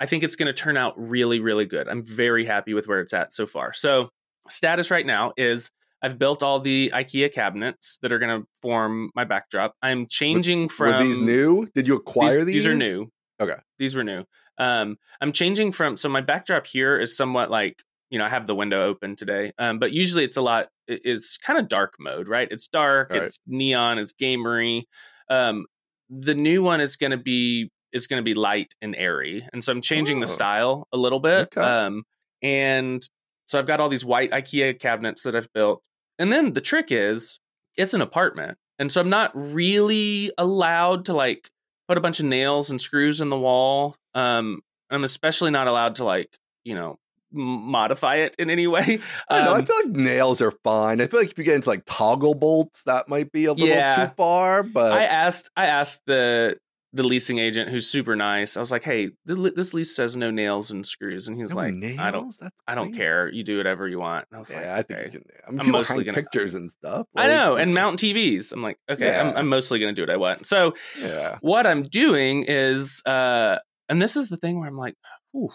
[0.00, 1.88] I think it's going to turn out really, really good.
[1.88, 3.72] I'm very happy with where it's at so far.
[3.72, 4.10] So,
[4.48, 5.70] status right now is
[6.02, 9.74] I've built all the IKEA cabinets that are going to form my backdrop.
[9.82, 11.66] I'm changing from Were these new?
[11.74, 12.54] Did you acquire these?
[12.64, 13.10] these are new.
[13.40, 13.56] Okay.
[13.78, 14.24] These were new.
[14.58, 18.46] Um, I'm changing from so my backdrop here is somewhat like you know I have
[18.46, 20.68] the window open today, um, but usually it's a lot.
[20.86, 22.48] it- It's kind of dark mode, right?
[22.50, 23.10] It's dark.
[23.10, 23.26] All right.
[23.26, 23.98] It's neon.
[23.98, 24.84] It's gamery.
[25.30, 25.66] Um,
[26.10, 29.62] the new one is going to be is going to be light and airy, and
[29.62, 30.20] so I'm changing Oh.
[30.20, 31.48] the style a little bit.
[31.56, 31.60] Okay.
[31.60, 32.02] Um,
[32.42, 33.06] and
[33.46, 35.82] so I've got all these white IKEA cabinets that I've built,
[36.18, 37.38] and then the trick is
[37.76, 41.50] it's an apartment, and so I'm not really allowed to like
[41.88, 43.96] put a bunch of nails and screws in the wall.
[44.14, 46.98] Um, I'm especially not allowed to like you know
[47.30, 49.00] modify it in any way.
[49.28, 49.52] I know.
[49.54, 51.00] I Um, feel like nails are fine.
[51.00, 53.68] I feel like if you get into like toggle bolts, that might be a little
[53.68, 54.06] Yeah.
[54.06, 54.62] too far.
[54.62, 56.56] But I asked I asked the
[56.94, 58.56] the leasing agent who's super nice.
[58.56, 61.74] I was like, "Hey, this lease says no nails and screws," and he's No like,
[61.74, 61.98] nails?
[61.98, 62.98] "I don't, That's I don't crazy.
[62.98, 63.30] care.
[63.30, 65.22] You do whatever you want." And I was Yeah, like, I think "Okay." you can.
[65.46, 67.06] I mean, I'm mostly gonna- pictures and stuff.
[67.14, 68.52] I know, and mount TVs.
[68.52, 70.46] I'm like, okay, I'm, I'm mostly going to do what I want.
[70.46, 71.36] So Yeah.
[71.42, 73.58] what I'm doing is, uh,
[73.90, 74.94] and this is the thing where I'm like,
[75.36, 75.50] Ooh,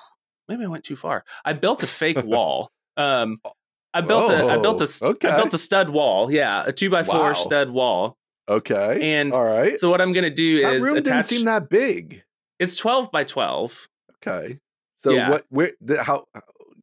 [0.48, 1.24] maybe I went too far.
[1.44, 2.70] I built a fake wall.
[2.96, 3.40] Um,
[3.96, 5.36] I built a, I built a, s- I Whoa, okay.
[5.36, 6.32] built a stud wall.
[6.32, 7.34] Yeah, a two by four Wow.
[7.34, 8.18] stud wall.
[8.50, 9.14] Okay.
[9.20, 9.80] And all right.
[9.80, 12.24] So what I'm going to do that is room didn't seem that big.
[12.60, 13.88] it's 12 by 12.
[14.26, 14.60] Okay.
[14.98, 15.30] So Yeah.
[15.30, 15.44] what?
[15.50, 15.72] Where?
[15.82, 16.26] The, how?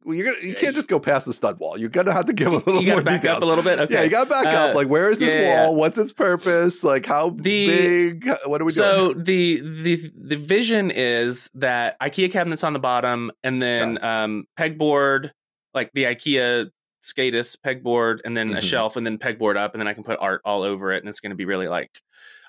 [0.03, 0.43] Well, you're gonna.
[0.45, 1.77] You can't just go past the stud wall.
[1.77, 3.37] You're gonna have to give a little more back details.
[3.37, 3.77] up a little bit.
[3.81, 3.93] Okay.
[3.93, 4.71] Yeah, you got to back up.
[4.71, 5.75] Uh, Like, where is this yeah, yeah, wall?
[5.75, 6.83] What's its purpose?
[6.83, 8.27] Like, how The- big?
[8.47, 8.71] What are we doing?
[8.71, 14.45] so the the the vision is that IKEA cabinets on the bottom, and then um,
[14.59, 15.31] pegboard,
[15.75, 16.71] like the IKEA
[17.03, 18.63] Skadis pegboard, and then a Mhm.
[18.63, 21.09] shelf, and then pegboard up, and then I can put art all over it, and
[21.09, 21.89] it's going to be really like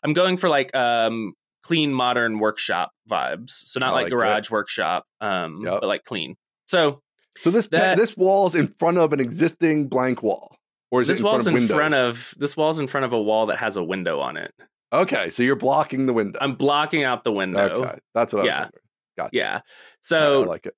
[0.04, 4.50] I'm going for like um clean modern workshop vibes, so not I like like garage
[4.50, 5.80] workshop, um, Yep.
[5.80, 6.36] but like clean.
[6.66, 7.00] So
[7.38, 10.56] So this that- this wall's in front of an existing blank wall,
[10.90, 13.04] or is this it in wall's front of in front of this wall's in front
[13.04, 14.52] of a wall that has a window on it.
[14.92, 16.38] Okay, so you're blocking the window.
[16.42, 17.84] I'm blocking out the window.
[17.84, 18.58] okay, that's what I Yeah.
[18.58, 18.82] was wondering.
[19.16, 19.30] Gotcha.
[19.36, 19.56] Yeah.
[19.58, 19.60] I
[20.02, 20.74] So like it.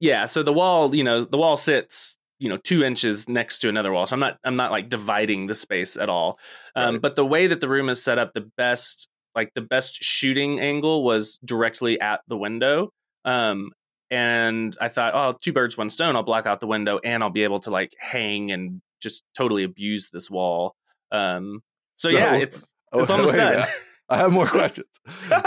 [0.00, 3.68] yeah, so the wall, you know, the wall sits you know two inches next to
[3.68, 6.38] another wall so i'm not i'm not like dividing the space at all
[6.74, 7.02] um, Right.
[7.02, 10.60] but the way that the room is set up the best like the best shooting
[10.60, 12.90] angle was directly at the window
[13.24, 13.70] um,
[14.10, 17.30] and i thought oh two birds one stone i'll block out the window and i'll
[17.30, 20.74] be able to like hang and just totally abuse this wall
[21.12, 21.62] um,
[21.98, 23.64] so, So- yeah it's Oh, it's almost done.
[24.08, 24.86] I have more questions.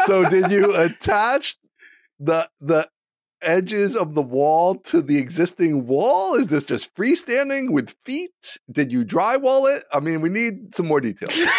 [0.05, 1.55] so did you attach
[2.19, 2.85] the the
[3.41, 6.35] edges of the wall to the existing wall?
[6.35, 8.57] Is this just freestanding with feet?
[8.71, 9.83] Did you drywall it?
[9.93, 11.37] I mean, we need some more details.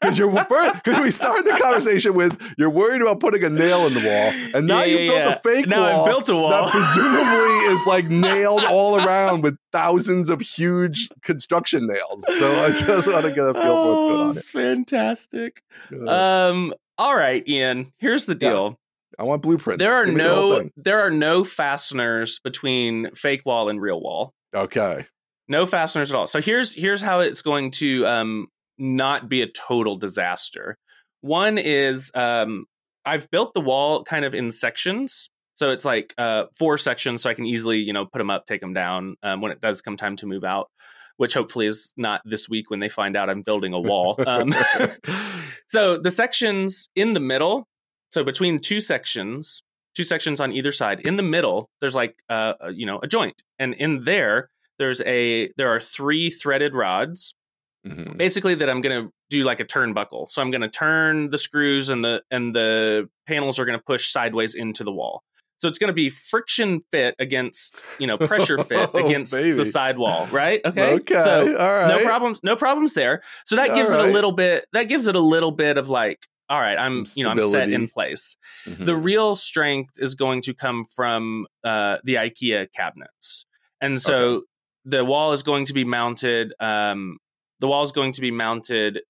[0.00, 3.92] Because you're because we started the conversation with you're worried about putting a nail in
[3.92, 5.34] the wall, and now Yeah, you yeah, built yeah.
[5.34, 6.48] a fake Now wall built a wall.
[6.48, 12.24] that presumably is like nailed all around with thousands of huge construction nails.
[12.38, 14.36] So I just want to get a feel for what's going oh, on.
[14.38, 15.62] it's fantastic
[16.08, 18.78] um all right ian here's the deal
[19.18, 19.78] I want blueprints.
[19.78, 24.32] there are me the no there are no fasteners between fake wall and real wall.
[24.54, 25.06] Okay.
[25.48, 26.26] no fasteners at all.
[26.26, 28.46] So here's here's how it's going to um
[28.78, 30.76] not be a total disaster.
[31.20, 32.66] One is um
[33.04, 35.28] i've built the wall kind of in sections.
[35.54, 38.44] So it's like uh four sections so i can easily you know put them up
[38.46, 40.70] take them down um, when it does come time to move out
[41.18, 44.16] which hopefully is not this week when they find out i'm building a wall.
[44.26, 44.54] Um,
[45.66, 47.68] so the sections in the middle
[48.10, 49.62] so between two sections
[49.96, 53.06] two sections on either side in the middle there's like uh a- you know a
[53.06, 57.34] joint and in there there's a there are three threaded rods
[57.86, 58.18] Mhm.
[58.18, 61.38] basically that i'm going to do like a turnbuckle so i'm going to turn the
[61.38, 65.22] screws and the and the panels are going to push sideways into the wall
[65.56, 69.52] so it's going to be friction fit against you know pressure fit Oh, against baby.
[69.52, 71.20] the sidewall right okay Okay.
[71.22, 71.88] so all right.
[71.88, 74.10] no problems no problems there so that All gives it right.
[74.10, 77.24] a little bit that gives it a little bit of like all right i'm you
[77.24, 78.36] know i'm set in place
[78.66, 78.84] Mhm.
[78.84, 83.46] the real strength is going to come from uh, the IKEA cabinets,
[83.80, 84.42] and so
[84.84, 86.52] the wall is going to be mounted.
[86.60, 87.18] Um,
[87.60, 89.00] the wall is going to be mounted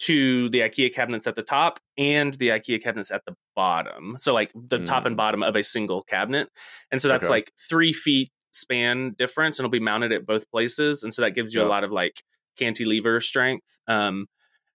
[0.00, 4.16] to the IKEA cabinets at the top and the IKEA cabinets at the bottom.
[4.18, 5.18] So like the top and Mm.
[5.18, 6.48] bottom of a single cabinet,
[6.90, 7.32] and so that's Okay.
[7.36, 11.32] like three feet span difference, and it'll be mounted at both places, and so that
[11.32, 11.66] gives you Yeah.
[11.66, 12.22] a lot of like
[12.58, 13.80] cantilever strength.
[13.86, 14.26] Um,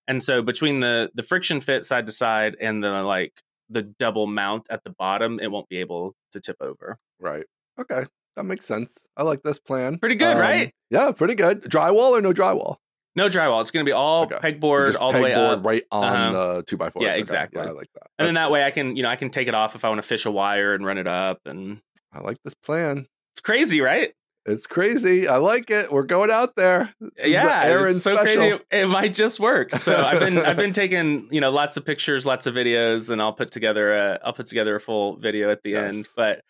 [0.08, 3.34] and so between the the friction fit side to side and the like
[3.70, 6.98] the double mount at the bottom, it won't be able to tip over.
[7.20, 7.46] Right.
[7.80, 8.04] Okay.
[8.36, 8.96] That makes sense.
[9.18, 9.98] I like this plan.
[9.98, 10.74] Pretty good, Um, right?
[10.90, 11.62] Yeah, pretty good.
[11.64, 12.76] Drywall or no drywall?
[13.16, 13.62] No drywall.
[13.62, 14.36] It's going to be all Okay.
[14.36, 16.32] pegboard Just all the way up, right on Uh-huh.
[16.58, 17.02] the two by four.
[17.02, 17.62] Yeah, exactly.
[17.64, 18.08] Yeah, I like that.
[18.20, 19.90] and then that way I can you know I can take it off if I
[19.90, 21.80] want to fish a wire and run it up, and
[22.14, 23.08] I like this plan.
[23.34, 24.14] it's crazy, right?
[24.48, 25.28] It's crazy.
[25.28, 25.92] I like it.
[25.92, 26.94] We're going out there.
[27.00, 28.38] This is the yeah, Aaron it's so special.
[28.38, 28.60] crazy.
[28.72, 29.74] It might just work.
[29.78, 33.22] So I've been I've been taking you know lots of pictures, lots of videos, and
[33.22, 35.94] I'll put together a I'll put together a full video at the Yes.
[35.94, 36.08] end.
[36.16, 36.42] But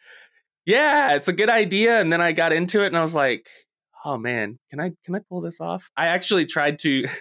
[0.65, 2.01] yeah, it's a good idea.
[2.01, 3.47] And then I got into it, and I was like,
[4.03, 5.89] oh man, can I can I pull this off?
[5.95, 7.05] I actually tried to.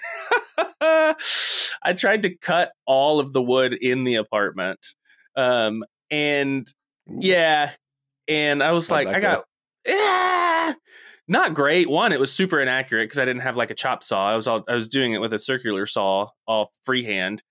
[1.87, 4.85] I tried to cut all of the wood in the apartment,
[5.37, 6.67] um, and
[7.07, 7.71] yeah,
[8.27, 9.45] and I was How'd like, I got
[9.87, 10.73] yeah,
[11.29, 11.89] not great.
[11.89, 14.31] One, it was super inaccurate because I didn't have like a chop saw.
[14.31, 17.43] I was all I was doing it with a circular saw, all freehand,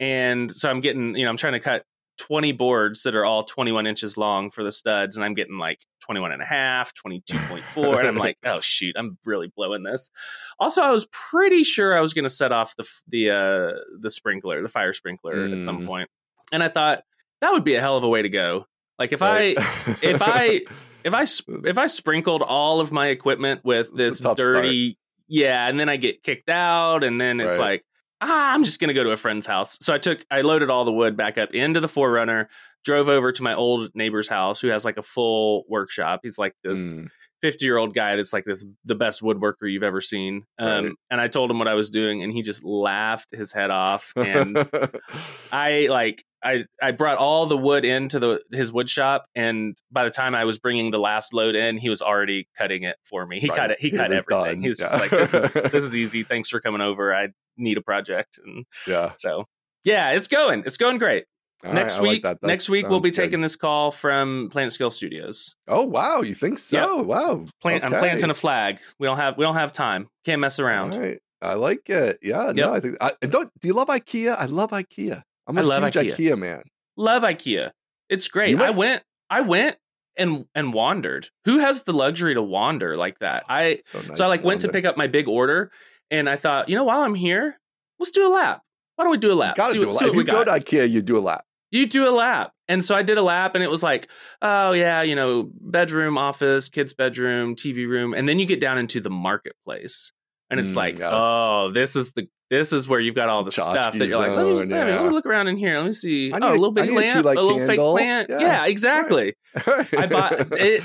[0.00, 1.84] and so I'm getting you know I'm trying to cut
[2.18, 5.84] 20 boards that are all 21 inches long for the studs and i'm getting like
[6.00, 10.10] 21 and a half 22.4 and i'm like oh shoot i'm really blowing this
[10.58, 14.10] also i was pretty sure i was going to set off the the uh the
[14.10, 15.86] sprinkler the fire sprinkler at some Mm.
[15.86, 16.10] point
[16.52, 17.02] and i thought
[17.42, 18.64] that would be a hell of a way to go
[18.98, 19.54] like if i
[20.00, 20.62] if I-
[21.06, 21.22] if I
[21.68, 26.22] if I sprinkled all of my equipment with this dirty, yeah, and then I get
[26.22, 27.70] kicked out, and then it's Right.
[27.72, 27.84] like,
[28.20, 29.78] ah, I'm just gonna go to a friend's house.
[29.80, 32.48] So I took, I loaded all the wood back up into the Forerunner,
[32.84, 36.20] drove over to my old neighbor's house, who has like a full workshop.
[36.24, 37.08] He's like this Mm,
[37.42, 40.44] 50 year old guy that's like this the best woodworker you've ever seen.
[40.58, 40.92] Um, Right.
[41.10, 44.12] and I told him what I was doing, and he just laughed his head off.
[44.16, 44.56] And
[45.52, 50.04] I like I I brought all the wood into the his wood shop, and by
[50.04, 53.26] the time I was bringing the last load in, he was already cutting it for
[53.26, 53.40] me.
[53.40, 53.56] He Right.
[53.56, 53.80] cut it.
[53.80, 54.62] He cut was everything.
[54.62, 56.22] He's He was just like, "This is this is easy.
[56.22, 57.14] Thanks for coming over.
[57.14, 59.12] I need a project." And yeah.
[59.18, 59.46] so
[59.84, 60.62] yeah, it's going.
[60.66, 61.24] It's going great.
[61.64, 62.40] All right, next like week, that.
[62.40, 63.16] That next week we'll be good.
[63.22, 65.56] taking this call from PlanetScale Studios.
[65.66, 67.02] Oh wow, you think so?
[67.02, 67.46] Wow.
[67.62, 68.78] Plant, I'm planting a flag.
[68.98, 70.08] We don't have we don't have time.
[70.24, 70.94] Can't mess around.
[70.94, 71.18] All right.
[71.42, 72.18] I like it.
[72.22, 72.46] Yeah.
[72.46, 72.56] Yep.
[72.56, 72.96] No, I think.
[73.00, 74.36] I, don't do you love IKEA?
[74.36, 75.22] I love IKEA.
[75.46, 76.16] I'm a I love huge IKEA.
[76.32, 76.38] IKEA.
[76.38, 76.62] man.
[76.96, 77.70] Love IKEA.
[78.08, 78.50] It's great.
[78.50, 79.02] You I went.
[79.30, 79.76] I went
[80.16, 81.28] and and wandered.
[81.44, 83.44] Who has the luxury to wander like that?
[83.48, 85.70] I So, nice so I like went to pick up my big order,
[86.10, 87.58] and I thought, you know, while I'm here,
[87.98, 88.62] let's do a lap.
[88.96, 89.56] Why don't we do a lap?
[89.56, 90.08] Got to See do what- a lap.
[90.08, 90.64] If you go got.
[90.64, 91.44] to IKEA, you do a lap.
[91.70, 92.52] You do a lap.
[92.68, 94.08] And so I did a lap and it was like,
[94.40, 98.14] oh yeah, you know, bedroom, office, kids' bedroom, TV room.
[98.14, 100.12] And then you get down into the marketplace.
[100.48, 101.10] And it's Mm, like, yes.
[101.12, 104.30] oh, this is the this is where you've got all the stuff that you're like,
[104.30, 105.76] let me, zone, let, me, let me look around in here.
[105.76, 106.32] Let me see.
[106.32, 108.30] I oh, a little big need a lamp, a little fake plant.
[108.30, 108.70] Yeah, Yeah, right.
[108.70, 109.34] exactly.
[109.56, 110.82] I bought it.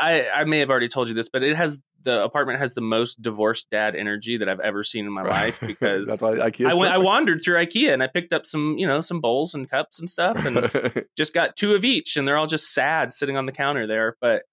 [0.00, 2.80] I, I may have already told you this, but it has the apartment has the
[2.80, 6.70] most divorced dad energy that I've ever seen in my life because that's why IKEA.
[6.70, 9.54] I went I wandered through IKEA and I picked up some, you know, some bowls
[9.54, 13.12] and cups and stuff and just got two of each and they're all just sad
[13.12, 14.16] sitting on the counter there.
[14.20, 14.44] But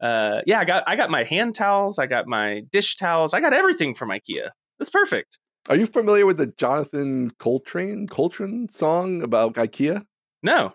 [0.00, 3.40] uh yeah, I got I got my hand towels, I got my dish towels, I
[3.40, 4.50] got everything from IKEA.
[4.80, 5.38] It's perfect.
[5.68, 10.04] Are you familiar with the Jonathan Coulton Coulton song about IKEA?
[10.42, 10.72] No.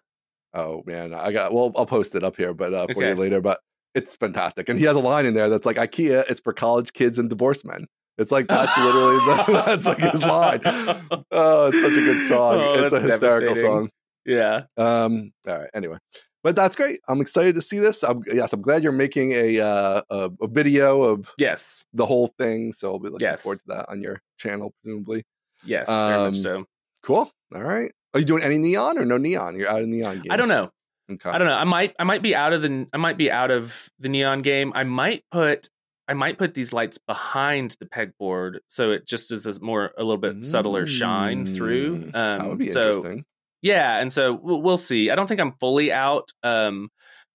[0.53, 1.51] Oh man, I got.
[1.51, 3.41] Well, I'll post it up here, but uh, for you later.
[3.41, 3.59] But
[3.95, 6.29] it's fantastic, and he has a line in there that's like IKEA.
[6.29, 7.87] It's for college kids and divorced men.
[8.19, 10.61] It's like that's literally the, that's like his line.
[11.31, 12.59] Oh, it's such a good song.
[12.61, 13.89] Oh, it's a hysterical song.
[14.27, 14.65] Yeah.
[14.77, 15.31] Um.
[15.47, 15.69] All right.
[15.73, 15.97] Anyway,
[16.43, 16.99] but that's great.
[17.07, 18.03] I'm excited to see this.
[18.03, 21.83] I'm, yes, I'm glad you're making a, uh, a a video of Yes.
[21.93, 22.73] the whole thing.
[22.73, 23.41] So I'll be looking Yes.
[23.41, 25.23] forward to that on your channel, presumably.
[25.65, 25.87] Yes.
[25.87, 26.65] very Um, much so.
[27.01, 27.31] Cool.
[27.55, 27.91] All right.
[28.13, 29.57] Are you doing any neon or no neon?
[29.57, 30.31] You're out of neon game.
[30.31, 30.69] I don't know.
[31.11, 31.29] Okay.
[31.29, 31.55] I don't know.
[31.57, 34.41] I might I might be out of the I might be out of the neon
[34.41, 34.71] game.
[34.75, 35.69] I might put
[36.07, 40.03] I might put these lights behind the pegboard so it just is a more a
[40.03, 42.03] little bit subtler shine through.
[42.05, 43.25] Um, that would be so interesting.
[43.61, 45.09] yeah, and so we'll, we'll see.
[45.09, 46.89] I don't think I'm fully out, um,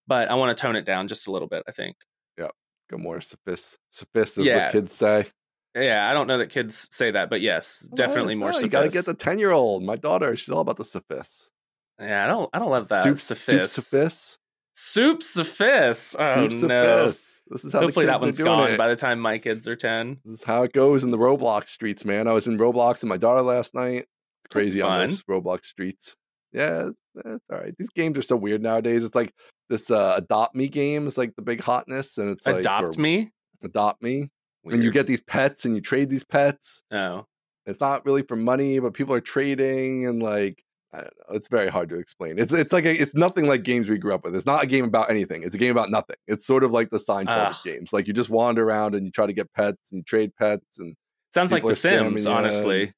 [0.06, 1.62] but I want to tone it down just a little bit.
[1.68, 1.96] I think.
[2.38, 2.48] Yeah,
[2.90, 4.64] go more sophist, sophist is Yeah.
[4.66, 5.26] what kids say.
[5.74, 8.52] Yeah, I don't know that kids say that, but yes, definitely Well, more.
[8.52, 9.84] no, You gotta get the ten year old.
[9.84, 11.50] My daughter, she's all about the sophist.
[12.00, 12.48] Yeah, I don't.
[12.52, 13.04] I don't love that.
[13.04, 13.74] Soup, sophist.
[13.74, 14.38] soup sophist.
[14.74, 15.16] Soup.
[16.20, 17.12] Oh soup no.
[17.50, 18.76] This is how Hopefully that one's gone it.
[18.76, 20.18] by the time my kids are ten.
[20.24, 22.28] This is how it goes in the Roblox streets, man.
[22.28, 24.04] I was in Roblox with my daughter last night.
[24.44, 26.14] It's crazy on those Roblox streets.
[26.52, 27.74] Yeah, it's, it's all right.
[27.78, 29.02] These games are so weird nowadays.
[29.02, 29.32] It's like
[29.70, 33.30] this uh, adopt me game is like the big hotness, and it's Adopt or me.
[33.64, 34.28] adopt me,
[34.72, 36.82] and you get these pets and you trade these pets.
[36.90, 37.26] Oh,
[37.66, 41.36] It's not really for money, but people are trading and like I don't know.
[41.36, 42.38] It's very hard to explain.
[42.38, 44.34] It's it's like a, it's nothing like games we grew up with.
[44.34, 45.42] It's not a game about anything.
[45.42, 46.16] It's a game about nothing.
[46.26, 47.56] It's sort of like the Seinfeld Ugh.
[47.64, 47.92] games.
[47.92, 50.78] Like you just wander around and you try to get pets and you trade pets
[50.78, 50.96] and
[51.34, 52.26] sounds like The Sims.
[52.26, 52.94] Honestly,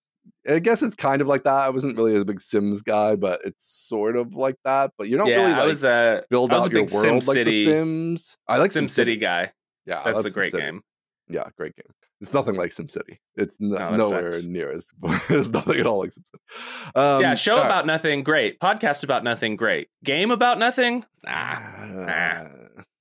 [0.49, 1.53] I guess it's kind of like that.
[1.53, 4.93] I wasn't really a big Sims guy, but it's sort of like that.
[4.97, 6.95] But you don't yeah, really I was a build I was out a your big
[6.95, 8.37] world like SimCity- the Sims.
[8.47, 9.53] I like Sim City guy.
[9.87, 10.83] Yeah, That's a great game.
[11.31, 11.93] Yeah, great game.
[12.21, 13.19] It's nothing like SimCity.
[13.37, 14.45] It's n- nowhere sucks.
[14.45, 14.89] near as.
[15.31, 16.97] it's nothing at all like SimCity.
[17.17, 17.67] Um, yeah, show all right.
[17.67, 18.23] about nothing.
[18.23, 18.61] Great.
[18.61, 19.57] Podcast about nothing.
[19.57, 19.89] Great.
[20.05, 21.05] Game about nothing.
[21.25, 22.45] Nah, Ah, nah.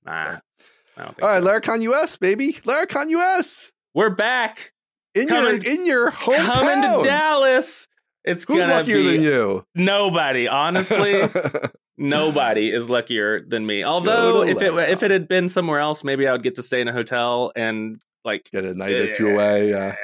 [0.06, 0.38] nah.
[0.96, 1.72] I don't think All right, so.
[1.72, 2.54] Laracon US, baby.
[2.64, 3.72] Laracon US.
[3.94, 4.72] We're back.
[5.14, 6.46] In Coming- your in your hometown.
[6.52, 7.88] Coming to Dallas.
[8.24, 9.64] It's Who's gonna luckier be than you?
[9.74, 10.46] nobody.
[10.46, 11.20] Honestly,
[11.98, 13.82] nobody is luckier than me.
[13.84, 16.80] Although, if it if it had been somewhere else, maybe I would get to stay
[16.80, 19.70] in a hotel and like Get a night or two away.
[19.70, 19.94] Yeah,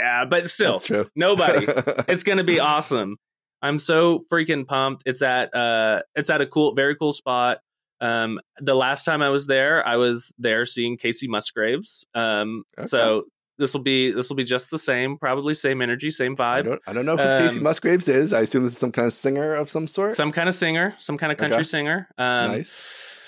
[0.00, 0.80] Yeah, but still,
[1.16, 1.66] nobody.
[2.08, 3.16] it's gonna be awesome.
[3.62, 5.02] I'm so freaking pumped.
[5.06, 7.58] It's at uh it's at a cool, very cool spot.
[8.00, 12.06] Um the last time I was there, I was there seeing Kacey Musgraves.
[12.14, 12.86] Um Okay.
[12.88, 13.24] so
[13.56, 16.64] this will be this will be just the same, probably same energy, same I vibe.
[16.64, 18.32] don't, I don't know who Kacey Um, Musgraves is.
[18.32, 20.14] I assume this is some kind of singer of some sort.
[20.14, 21.62] Some kind of singer, some kind of country Okay.
[21.64, 22.08] singer.
[22.18, 23.20] Um nice.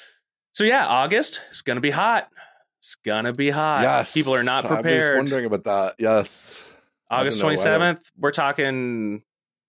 [0.52, 2.28] So yeah, August is gonna be hot.
[2.86, 3.82] It's gonna be hot.
[3.82, 4.14] Yes.
[4.14, 4.86] People are not prepared.
[4.86, 5.96] I was wondering about that.
[5.98, 6.64] Yes.
[7.10, 9.22] August twenty seventh, we're talking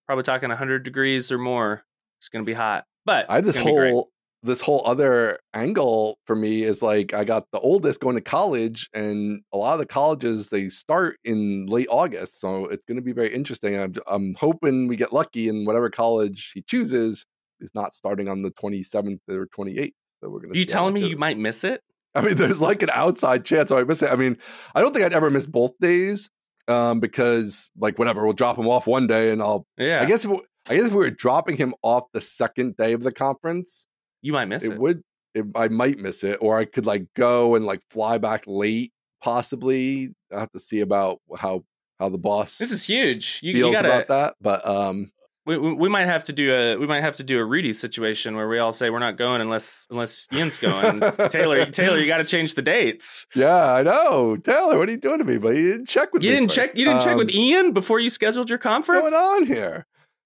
[0.05, 1.83] probably talking hundred degrees or more.
[2.19, 2.85] It's gonna be hot.
[3.05, 3.91] But I this gonna be great.
[3.91, 4.11] whole
[4.43, 8.87] this whole other angle for me is like I got the oldest going to college,
[8.93, 13.03] and a lot of the colleges they start in late August, so it's going to
[13.03, 13.79] be very interesting.
[13.79, 17.25] I'm I'm hoping we get lucky, and whatever college he chooses
[17.61, 19.91] is not starting on the 27th or 28th.
[20.21, 20.59] So we're going to.
[20.59, 21.81] you telling me you might miss it?
[22.17, 24.11] I mean, there's like an outside chance I miss it.
[24.11, 24.37] I mean,
[24.75, 26.29] I don't think I'd ever miss both days,
[26.67, 29.67] um, because like whatever, we'll drop him off one day, and I'll.
[29.77, 30.01] Yeah.
[30.01, 30.31] I guess if,
[30.69, 33.87] I guess if we were dropping him off the second day of the conference,
[34.21, 34.79] you might miss it, it.
[34.79, 35.01] would
[35.33, 38.91] it, i might miss it or i could like go and like fly back late
[39.21, 41.63] possibly i have to see about how
[41.99, 43.39] how the boss This is huge.
[43.41, 43.87] You, you feels gotta.
[43.87, 45.11] about that but um
[45.47, 47.71] We, we we might have to do a we might have to do a Rudy
[47.73, 50.99] situation where we all say we're not going unless unless Ian's going.
[51.29, 53.25] Taylor Taylor, you got to change the dates.
[53.35, 56.21] yeah i know taylor what are you doing to me but you didn't check with
[56.23, 56.55] You me didn't first.
[56.57, 56.75] check.
[56.75, 59.03] You didn't check with Um, Ian before you scheduled your conference.
[59.03, 59.85] what's going on here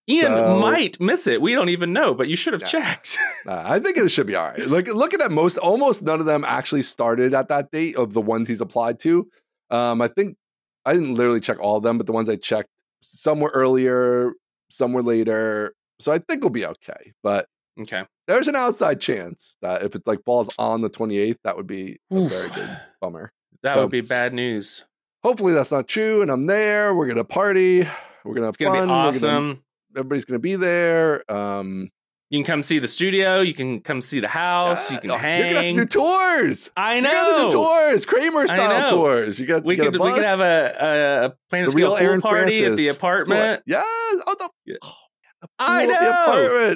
[0.10, 1.40] Ian So- might miss it.
[1.42, 2.68] We don't even know, but you should have Yeah.
[2.80, 3.18] checked.
[3.48, 6.28] Uh, i think it should be all right look looking at most almost none of
[6.28, 9.28] them actually started at that date of the ones he's applied to
[9.72, 10.36] um i think
[10.86, 12.70] i didn't literally check all of them but the ones i checked
[13.02, 14.32] some were earlier
[14.72, 17.14] some were later so I think we'll be okay.
[17.22, 17.46] But
[17.80, 18.04] Okay.
[18.28, 22.00] there's an outside chance that if it like falls on the 28th, that would be
[22.12, 22.32] a Oof.
[22.32, 23.32] very good bummer.
[23.64, 24.84] That So- would be bad news.
[25.24, 26.96] Hopefully that's not true, and I'm there.
[26.96, 27.88] We're gonna party.
[28.26, 28.88] We're gonna have It's gonna fun.
[28.88, 29.64] be we're gonna- awesome.
[29.96, 31.24] everybody's gonna be there.
[31.32, 31.90] Um,
[32.32, 33.42] You can come see the studio.
[33.42, 34.90] You can come see the house.
[34.90, 35.76] you yeah, can oh, You're gonna hang.
[35.76, 36.72] do tours.
[36.78, 37.12] I know.
[37.12, 39.38] You're gonna do tours, Kramer style tours.
[39.38, 42.64] You got We could we could have a, a planet the scale pool Aaron party
[42.66, 43.62] at the apartment.
[43.66, 43.84] Yes.
[43.86, 44.76] Oh, the, Yeah.
[44.84, 44.94] oh,
[45.60, 46.76] I pool at the know.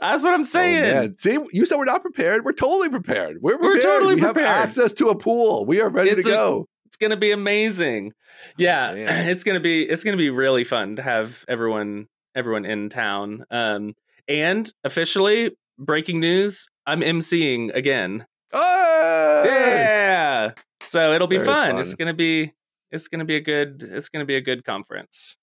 [0.00, 0.82] That's what I'm Oh, saying.
[0.82, 1.16] man.
[1.16, 2.44] See, you said we're not prepared.
[2.44, 3.38] We're totally prepared.
[3.40, 4.46] We're We're totally we prepared.
[4.46, 5.66] have access to a pool.
[5.66, 6.68] We are ready It's to a- go.
[6.86, 8.12] it's gonna be amazing.
[8.56, 8.94] Yeah, Oh,
[9.30, 13.44] it's gonna be it's gonna be really fun to have everyone everyone in town.
[13.50, 13.94] Um,
[14.28, 18.24] and officially breaking news: I'm emceeing again.
[18.52, 19.42] Hey!
[19.44, 20.50] Yeah,
[20.86, 21.72] so it'll be fun.
[21.72, 21.78] fun.
[21.80, 22.52] It's gonna be
[22.92, 25.36] it's gonna be a good it's gonna be a good conference.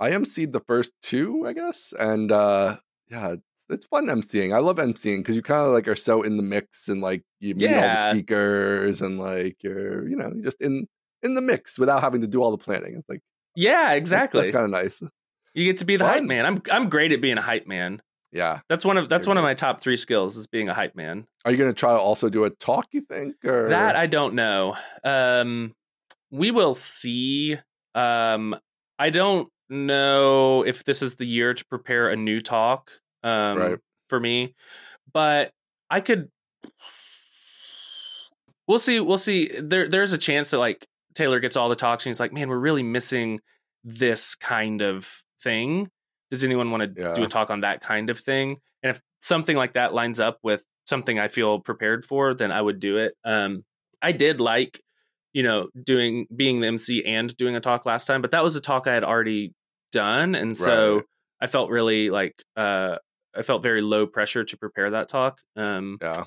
[0.00, 2.76] I emceed the first two, I guess, and uh
[3.10, 4.54] yeah, it's, it's fun emceeing.
[4.54, 7.22] I love emceeing because you kind of like are so in the mix and like
[7.38, 10.86] you meet all the speakers and like you're you know just in
[11.22, 12.96] in the mix without having to do all the planning.
[12.96, 13.20] It's like
[13.54, 14.42] Yeah, exactly.
[14.42, 15.02] That's, kind of nice.
[15.54, 16.46] you get to be the hype man.
[16.46, 18.00] I'm I'm great at being a hype man.
[18.32, 18.60] Yeah.
[18.68, 21.26] That's one of that's one of my top three skills is being a hype man.
[21.44, 22.86] Are you gonna try to also do a talk?
[22.92, 24.76] You think or That I don't know.
[25.04, 25.74] Um,
[26.30, 27.56] we will see.
[27.94, 28.54] Um,
[28.98, 32.90] I don't know if this is the year to prepare a new talk.
[33.22, 33.78] Um, Right.
[34.08, 34.54] for me,
[35.12, 35.52] but
[35.90, 36.30] I could.
[38.66, 39.00] We'll see.
[39.00, 39.50] We'll see.
[39.60, 42.48] There, there's a chance that like Taylor gets all the talks and he's like, "Man,
[42.48, 43.40] we're really missing
[43.84, 45.90] this kind of thing.
[46.30, 49.56] Does anyone want to do a talk on that kind of thing?" And if something
[49.56, 53.14] like that lines up with something I feel prepared for, then I would do it.
[53.24, 53.64] Um,
[54.00, 54.80] I did like,
[55.32, 58.56] you know, doing being the MC and doing a talk last time, but that was
[58.56, 59.52] a talk I had already
[59.92, 61.04] done, and so Right.
[61.42, 62.96] I felt really like uh,
[63.36, 65.40] I felt very low pressure to prepare that talk.
[65.56, 66.24] Um, Yeah.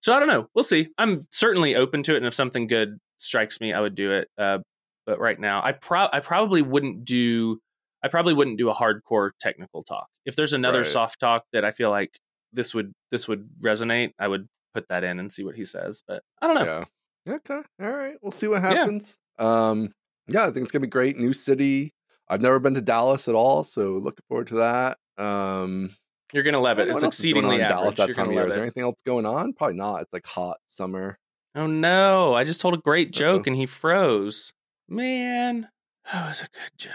[0.00, 0.48] so I don't know.
[0.54, 0.88] We'll see.
[0.98, 4.28] I'm certainly open to it, and if something good strikes me, I would do it.
[4.36, 4.58] Uh,
[5.06, 7.60] but right now, I pro I probably wouldn't do.
[8.02, 10.06] I probably wouldn't do a hardcore technical talk.
[10.24, 10.86] If there's another Right.
[10.86, 12.18] soft talk that I feel like
[12.52, 16.02] this would this would resonate, I would put that in and see what he says.
[16.06, 16.84] But I don't know.
[17.26, 17.34] Yeah.
[17.34, 17.60] Okay.
[17.80, 18.14] All right.
[18.22, 19.16] We'll see what happens.
[19.38, 19.92] Um,
[20.28, 21.16] yeah, I think it's gonna be great.
[21.16, 21.94] New city.
[22.28, 24.98] I've never been to Dallas at all, so looking forward to that.
[25.22, 25.90] Um,
[26.32, 26.88] You're gonna love it.
[26.88, 27.96] It's what else is going on exceedingly in Dallas average.
[27.96, 28.46] that You're time of year.
[28.46, 29.52] Is there anything else going on?
[29.52, 30.02] Probably not.
[30.02, 31.18] It's like hot summer.
[31.54, 32.34] Oh no!
[32.34, 33.50] I just told a great joke Uh-oh.
[33.50, 34.52] and he froze.
[34.88, 35.68] Man,
[36.12, 36.92] that was a good joke.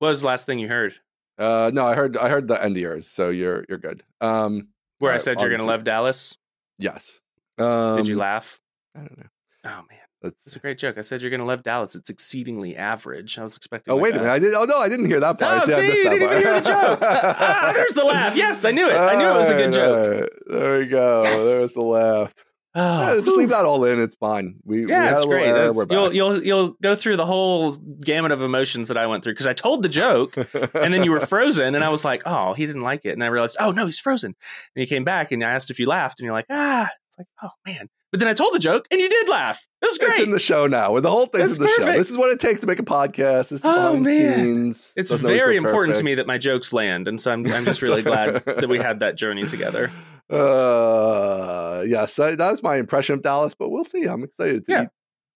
[0.00, 0.94] What was the last thing you heard?
[1.38, 4.02] Uh, no, I heard I heard the end of yours, so you're you're good.
[4.20, 6.36] Um, Where I said you're gonna love Dallas.
[6.78, 7.20] yes.
[7.58, 8.60] Um, Did you laugh?
[8.94, 9.26] I don't know.
[9.64, 10.98] Oh man, Let's, a great joke.
[10.98, 11.94] I said you're gonna love Dallas.
[11.94, 13.38] It's exceedingly average.
[13.38, 13.92] I was expecting.
[13.92, 14.30] oh like wait a minute!
[14.32, 14.52] I did.
[14.54, 15.68] Oh no, I didn't hear that part.
[15.68, 16.98] Oh, I see, you didn't even hear the joke.
[17.02, 18.34] ah, there's the laugh.
[18.36, 18.96] Yes, I knew it.
[18.96, 20.20] I knew it was a good joke.
[20.20, 21.22] right, There we go.
[21.22, 21.44] Yes.
[21.44, 22.34] There's the laugh.
[22.74, 23.98] Oh, Yeah, just leave that all in.
[24.00, 24.60] It's fine.
[24.64, 25.46] We we Yeah, had it's great.
[25.46, 27.72] error, That's- we're you'll you'll you'll go through the whole
[28.04, 31.10] gamut of emotions that I went through because I told the joke and then you
[31.12, 33.70] were frozen and I was like, oh, he didn't like it, and I realized, oh
[33.70, 34.34] no, he's frozen.
[34.74, 37.07] And you came back and I asked if you laughed, and you're like, ah, it's
[37.18, 37.88] like, oh man.
[38.10, 39.66] But then I told the joke and you did laugh.
[39.82, 40.12] It was great.
[40.12, 40.92] It's in the show now.
[40.92, 41.98] With the whole thing's That's in the show.
[41.98, 43.50] This is what it takes to make a podcast.
[43.50, 44.04] This is Oh, man.
[44.34, 44.92] scenes.
[44.96, 47.82] it's Doesn't very important to me that my jokes land, and so I'm I'm just
[47.82, 49.90] really glad that we had that journey together.
[50.30, 53.54] Uh, yes, I, that's my impression of Dallas.
[53.58, 54.04] But we'll see.
[54.04, 54.82] I'm excited to Yeah.
[54.84, 54.88] eat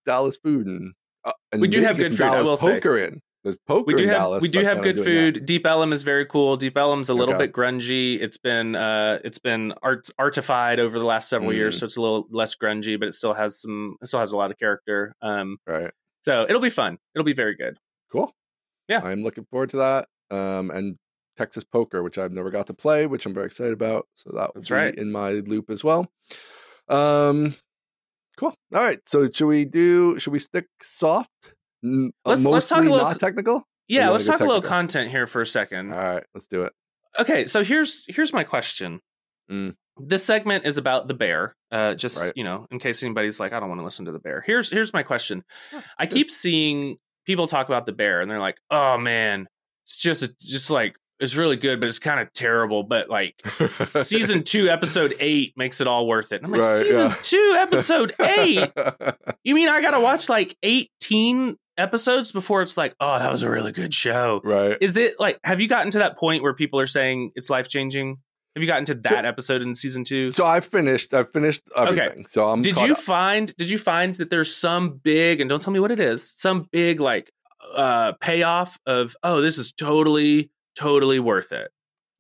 [0.05, 0.93] Dallas food and,
[1.25, 2.81] uh, and We do have good food, I Dallas will say.
[3.07, 3.21] in.
[3.45, 4.43] There's poker we do in have Dallas.
[4.43, 5.35] we do have good doing that.
[5.35, 5.47] food.
[5.47, 6.57] Deep Ellum is very cool.
[6.57, 7.47] Deep Ellum's a little Okay.
[7.47, 8.21] bit grungy.
[8.21, 11.79] It's been uh it's been art artified over the last several years, Mm.
[11.81, 14.37] so it's a little less grungy, but it still has some it still has a
[14.37, 15.15] lot of character.
[15.23, 15.91] Um Right.
[16.23, 16.99] so it'll be fun.
[17.15, 17.79] It'll be very good.
[18.13, 18.33] Cool.
[18.89, 19.01] Yeah.
[19.03, 20.07] I'm looking forward to that.
[20.31, 20.97] Um, and
[21.37, 24.07] Texas Poker, which I've never got to play, which I'm very excited about.
[24.15, 24.95] So that will That's be right.
[24.95, 26.13] in my loop as well.
[26.89, 27.55] Um,
[28.37, 28.55] cool.
[28.75, 28.99] All right.
[29.07, 30.19] So should we do?
[30.19, 31.55] Should we stick soft?
[31.85, 33.67] Uh, Let's- let's talk a little- not technical.
[33.89, 35.93] Yeah, let's talk a little content here for a second.
[35.93, 36.25] All right.
[36.35, 36.73] Let's do it.
[37.19, 39.01] Okay, so here's here's my question.
[39.51, 39.75] Mm.
[39.99, 41.55] This segment is about the bear.
[41.71, 42.33] Uh, just Right.
[42.35, 44.43] you know, in case anybody's like, I don't want to listen to the bear.
[44.47, 45.43] Here's here's my question.
[45.99, 46.15] I good.
[46.15, 46.97] keep seeing
[47.27, 49.47] people talk about the bear, and they're like, "Oh man,
[49.85, 53.35] it's just it's just like it's really good, but it's kind of terrible." But like
[53.85, 56.37] season two, episode eight makes it all worth it.
[56.37, 57.17] And I'm like, Right, season yeah.
[57.21, 58.71] two, episode eight.
[59.45, 63.51] You mean I gotta watch like 18 episodes before it's like, oh, that was a
[63.51, 64.41] really good show?
[64.45, 64.77] right.
[64.81, 67.69] Is it like, have you gotten to that point where people are saying it's life
[67.69, 68.19] changing?
[68.55, 70.31] Have you gotten to that episode in season two?
[70.31, 71.15] So I finished.
[71.15, 72.27] I finished everything.
[72.27, 72.61] So I'm.
[72.61, 72.99] did you up.
[72.99, 73.57] find?
[73.57, 76.69] Did you find that there's some big, and don't tell me what it is, some
[76.71, 77.33] big like
[77.75, 81.71] uh payoff of, oh, this is totally, totally worth it.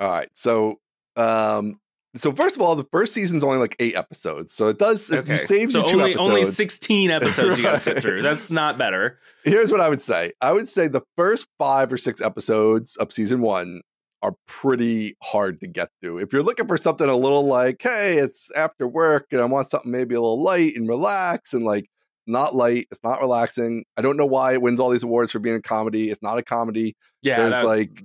[0.01, 0.29] All right.
[0.33, 0.81] So,
[1.17, 1.79] um,
[2.17, 5.37] so first of all, the first season's only like eight episodes, so it does Okay.
[5.39, 6.29] saves so you two only episodes.
[6.29, 8.23] only 16 episodes you got to sit through.
[8.23, 9.19] That's not better.
[9.45, 10.33] Here's what I would say.
[10.41, 13.81] I would say the first five or six episodes of season one
[14.23, 16.19] are pretty hard to get through.
[16.19, 19.69] If you're looking for something a little like, hey, it's after work and I want
[19.69, 21.87] something maybe a little light and relax and like
[22.29, 23.85] not light, it's not relaxing.
[23.97, 26.11] I don't know why it wins all these awards for being a comedy.
[26.11, 26.95] It's not a comedy.
[27.23, 28.01] Yeah, There's, that- like,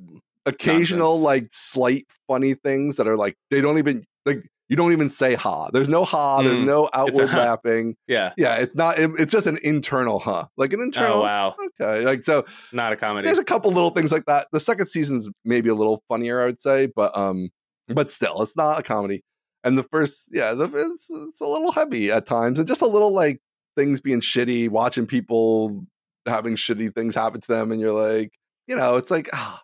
[0.48, 1.24] Occasional Nonsense.
[1.24, 5.34] like slight funny things that are like they don't even like you don't even say
[5.36, 5.70] ha.
[5.72, 6.66] There's no ha, there's Mm.
[6.66, 7.38] no outward huh.
[7.38, 7.96] laughing.
[8.08, 8.34] yeah.
[8.38, 10.46] Yeah, it's not it- it's just an internal huh.
[10.58, 12.04] Like an internal Oh wow, okay.
[12.04, 13.26] Like so not a comedy.
[13.28, 14.48] there's a couple little things like that.
[14.52, 17.50] The second season's maybe a little funnier, I would say, but um,
[17.88, 19.24] but still, it's not a comedy.
[19.64, 22.88] And the first, yeah, the, it's, it's a little heavy at times, and just a
[22.88, 23.40] little like
[23.78, 25.86] things being shitty, watching people
[26.26, 28.32] having shitty things happen to them, and you're like,
[28.68, 29.62] you know, it's like, ah.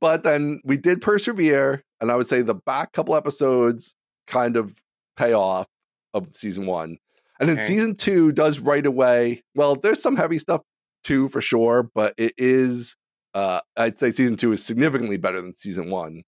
[0.00, 3.94] But then we did persevere, and I would say the back couple episodes
[4.26, 4.82] kind of
[5.16, 5.66] pay off
[6.12, 6.98] of season one,
[7.40, 7.66] and then Okay.
[7.66, 9.42] season two does right away.
[9.54, 10.62] Well, there's some heavy stuff
[11.04, 12.96] too for sure, but it is
[13.34, 16.22] uh I'd say season two is significantly better than season one.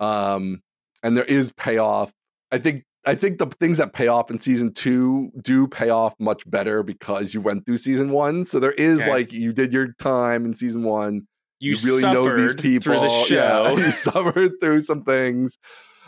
[0.00, 0.60] Um
[1.02, 2.12] and there is payoff.
[2.50, 6.14] I think I think the things that pay off in season two do pay off
[6.20, 8.46] much better because you went through season one.
[8.46, 9.10] So there is Okay.
[9.10, 11.26] like you did your time in season one.
[11.62, 12.92] You, really know these people.
[12.94, 13.34] through the show.
[13.34, 15.56] Yeah, you suffered through some things.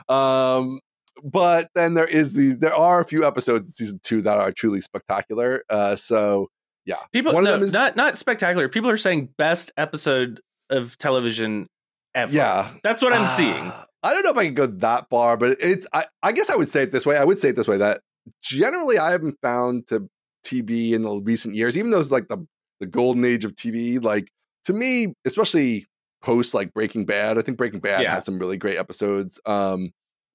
[0.09, 0.81] Um
[1.23, 4.53] but then there is these there are a few episodes in season two that are
[4.53, 5.63] truly spectacular.
[5.71, 6.49] Uh so
[6.87, 6.97] yeah.
[7.13, 8.69] People, One of them is- not not spectacular.
[8.69, 10.41] People are saying best episode
[10.71, 11.69] of television
[12.15, 12.33] ever.
[12.33, 12.69] Yeah.
[12.83, 13.73] that's what I'm Ah, seeing.
[14.03, 16.57] I don't know if I can go that far, but it's I, I guess I
[16.57, 17.17] would say it this way.
[17.17, 18.01] I would say it this way that
[18.43, 20.09] generally I haven't found to
[20.45, 22.45] TV in the recent years, even though it's like the
[22.81, 24.29] the golden age of TV, like
[24.65, 25.87] to me, especially
[26.23, 28.15] post like Breaking Bad, I think Breaking Bad Yeah.
[28.15, 29.41] had some really great episodes.
[29.47, 29.91] Um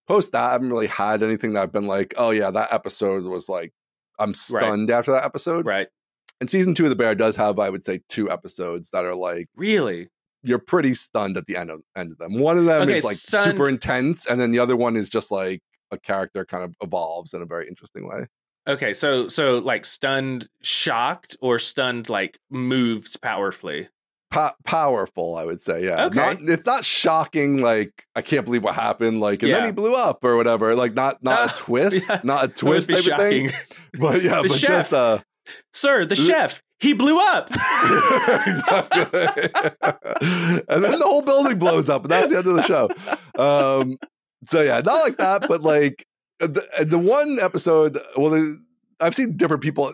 [0.08, 3.24] post that, I haven't really had anything that I've been like, oh yeah, that episode
[3.24, 3.72] was like
[4.20, 5.66] I'm stunned after that episode.
[5.66, 5.88] Right?
[6.42, 9.16] And season two of The Bear does have, I would say, two episodes that are
[9.16, 10.08] like Really?
[10.42, 12.40] you're pretty stunned at the end of end of them.
[12.40, 15.10] One of them Okay, is like stunned- super intense, and then the other one is
[15.10, 15.62] just like
[15.92, 18.26] a character kind of evolves in a very interesting way.
[18.68, 23.90] Okay, so so like stunned, shocked, or stunned like moved powerfully.
[24.32, 25.86] Pa- powerful, I would say.
[25.86, 26.16] Yeah, Okay.
[26.20, 27.62] not, it's not shocking.
[27.64, 29.20] Like I can't believe what happened.
[29.20, 30.76] Like and then he blew up or whatever.
[30.76, 33.48] Like not not Uh, a twist, yeah, not a twist type shocking.
[33.48, 33.78] of thing.
[34.00, 34.70] But yeah, The but chef.
[34.70, 35.20] just uh,
[35.74, 37.50] Sir, the chef, he blew up.
[38.46, 39.02] exactly.
[40.70, 42.90] and then the whole building blows up, and that's the end of the show.
[43.42, 43.98] Um,
[44.46, 46.06] so yeah, not like that, but like
[46.40, 47.98] the the one episode.
[48.16, 48.56] Well,
[49.02, 49.92] I've seen different people.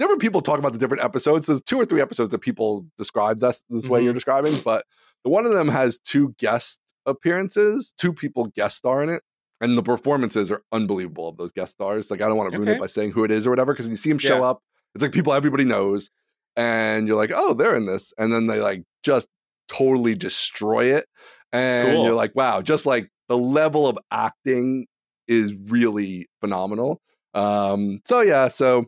[0.00, 1.46] Different people talk about the different episodes.
[1.46, 4.04] There's two or three episodes that people describe this this way Mm-hmm.
[4.06, 4.84] you're describing, but
[5.24, 7.92] the one of them has two guest appearances.
[7.98, 9.20] Two people guest star in it,
[9.60, 12.10] and the performances are unbelievable of those guest stars.
[12.10, 12.76] Like I don't want to ruin Okay.
[12.78, 14.48] it by saying who it is or whatever, because when you see them show Yeah.
[14.50, 14.62] up,
[14.94, 16.10] it's like people everybody knows,
[16.56, 19.28] and you're like, oh, they're in this, and then they like just
[19.68, 21.04] totally destroy it,
[21.52, 22.04] and Cool.
[22.06, 24.86] you're like, wow, just like the level of acting
[25.28, 27.02] is really phenomenal.
[27.34, 28.86] Um, so yeah, so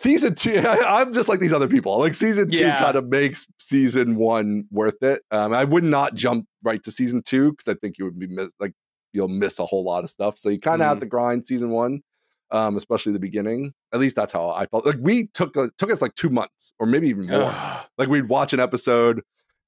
[0.00, 1.98] season two, I, am just like these other people.
[1.98, 2.78] Like season two Yeah.
[2.78, 5.22] kind of makes season one worth it.
[5.30, 8.26] Um, I would not jump right to season two because I think you would be
[8.26, 8.72] miss, like
[9.12, 10.38] you'll miss a whole lot of stuff.
[10.38, 11.00] So you kind of have Mhm.
[11.00, 12.00] to grind season one,
[12.50, 13.72] um, especially the beginning.
[13.92, 14.86] At least that's how I felt.
[14.86, 17.52] Like we took uh, took us like two months or maybe even more.
[17.98, 19.16] Like we'd watch an episode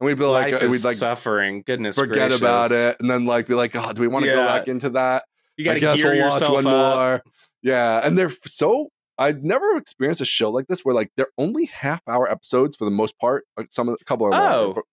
[0.00, 1.62] and we'd be like, Life uh, we'd like suffering.
[1.66, 2.40] Goodness forget gracious.
[2.40, 4.90] about it, and then like be like, oh, do we want to go back into
[4.90, 5.24] that?
[5.56, 6.96] You got I to guess gear we'll watch yourself one up.
[6.96, 7.22] more.
[7.62, 8.88] Yeah, and they're so.
[9.18, 12.84] I've never experienced a show like this where like they're only half hour episodes for
[12.84, 13.44] the most part.
[13.56, 14.72] Like some of a couple are longer, Oh.
[14.74, 14.84] but-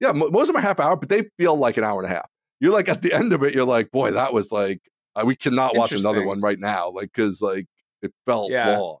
[0.00, 2.14] yeah, most of them are half hour, but they feel like an hour and a
[2.14, 2.28] half.
[2.60, 4.80] You're like at the end of it, you're like, boy, that was like
[5.16, 7.66] uh, we cannot watch another one right now, like because like
[8.02, 8.78] it felt Yeah.
[8.78, 8.98] long.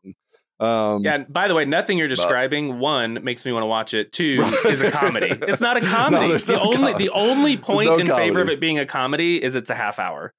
[0.60, 3.94] Um, Yeah, and by the way, nothing you're describing one makes me want to watch
[3.94, 4.12] it.
[4.18, 5.28] Two is a comedy.
[5.30, 6.28] It's not a comedy.
[6.28, 7.04] there's the no only comedy.
[7.06, 9.98] the only point no in favor of it being a comedy is it's a half
[9.98, 10.32] hour.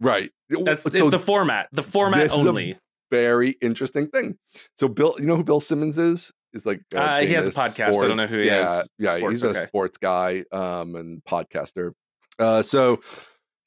[0.00, 0.30] right.
[0.48, 1.68] That's So the format.
[1.72, 2.76] The format is a only.
[3.10, 4.36] Very interesting thing.
[4.78, 6.32] So Bill, you know who Bill Simmons is?
[6.52, 8.02] Is like Uh, he has a podcast.
[8.02, 8.88] I don't know who he yeah, is.
[8.98, 9.58] Yeah, Sports, he's okay.
[9.58, 11.92] a sports guy um, and podcaster.
[12.38, 13.00] Uh, so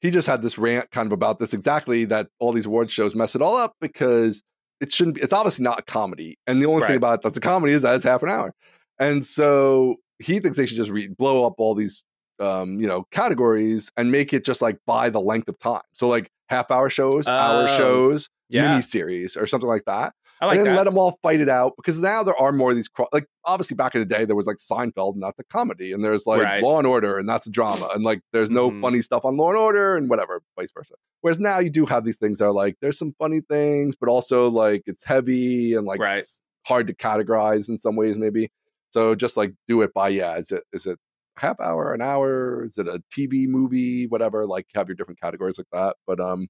[0.00, 3.14] he just had this rant kind of about this exactly that all these award shows
[3.14, 4.42] mess it all up because
[4.80, 5.16] it shouldn't.
[5.16, 7.72] Be, it's obviously not a comedy, and the only thing about it that's a comedy
[7.72, 8.52] is that it's half an hour.
[8.98, 12.02] And so he thinks they should just re- blow up all these
[12.38, 15.80] um, you know categories and make it just like by the length of time.
[15.94, 18.70] So like half hour shows, hour Oh, shows, Yeah.
[18.70, 20.12] mini series or something like that.
[20.40, 20.78] I like and then that.
[20.78, 23.26] let them all fight it out because now there are more of these cro- like
[23.46, 26.26] obviously back in the day there was like Seinfeld and that's a comedy and there's
[26.26, 26.62] like Right.
[26.62, 28.80] Law and Order and that's a drama and like there's no Mhm.
[28.82, 30.94] funny stuff on Law and Order and whatever vice versa.
[31.22, 34.08] Whereas now you do have these things that are like there's some funny things but
[34.10, 36.18] also like it's heavy and like Right.
[36.18, 38.50] it's hard to categorize in some ways maybe.
[38.90, 40.98] So just like do it by yeah is it is it
[41.36, 45.58] half hour an hour is it a TV movie whatever like have your different categories
[45.58, 46.48] like that but um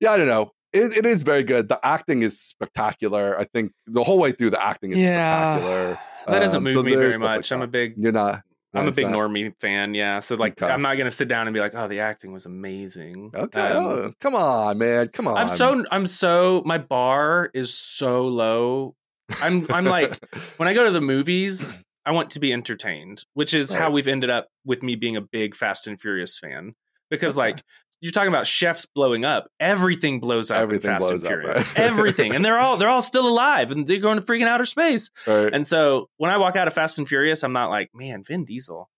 [0.00, 1.68] yeah I don't know it, it is very good.
[1.68, 3.38] The acting is spectacular.
[3.38, 5.98] I think the whole way through the acting is spectacular.
[6.26, 7.50] That doesn't Um, move so me very stuff like much.
[7.50, 8.42] I'm a big You're not.
[8.74, 10.20] I'm a big not- normie fan, yeah.
[10.20, 10.72] So like Okay.
[10.72, 13.32] I'm not gonna sit down and be like, oh, the acting was amazing.
[13.34, 15.36] Okay, Um, oh, come on, man, come on.
[15.36, 18.94] I'm so I'm so my bar is so low.
[19.42, 20.16] I'm I'm like
[20.58, 24.06] when I go to the movies, I want to be entertained, which is how we've
[24.08, 26.74] ended up with me being a big Fast and Furious fan.
[27.10, 27.48] Because Okay.
[27.50, 27.62] like
[28.02, 31.56] you're talking about chefs blowing up, everything blows up Everything in Fast and blows up,
[31.56, 31.78] right?
[31.78, 35.10] everything, and they're all they're all still alive, and they're going to freaking outer space.
[35.26, 35.54] Right.
[35.54, 38.44] And so when I walk out of Fast and Furious, I'm not like, man, Vin
[38.44, 38.90] Diesel,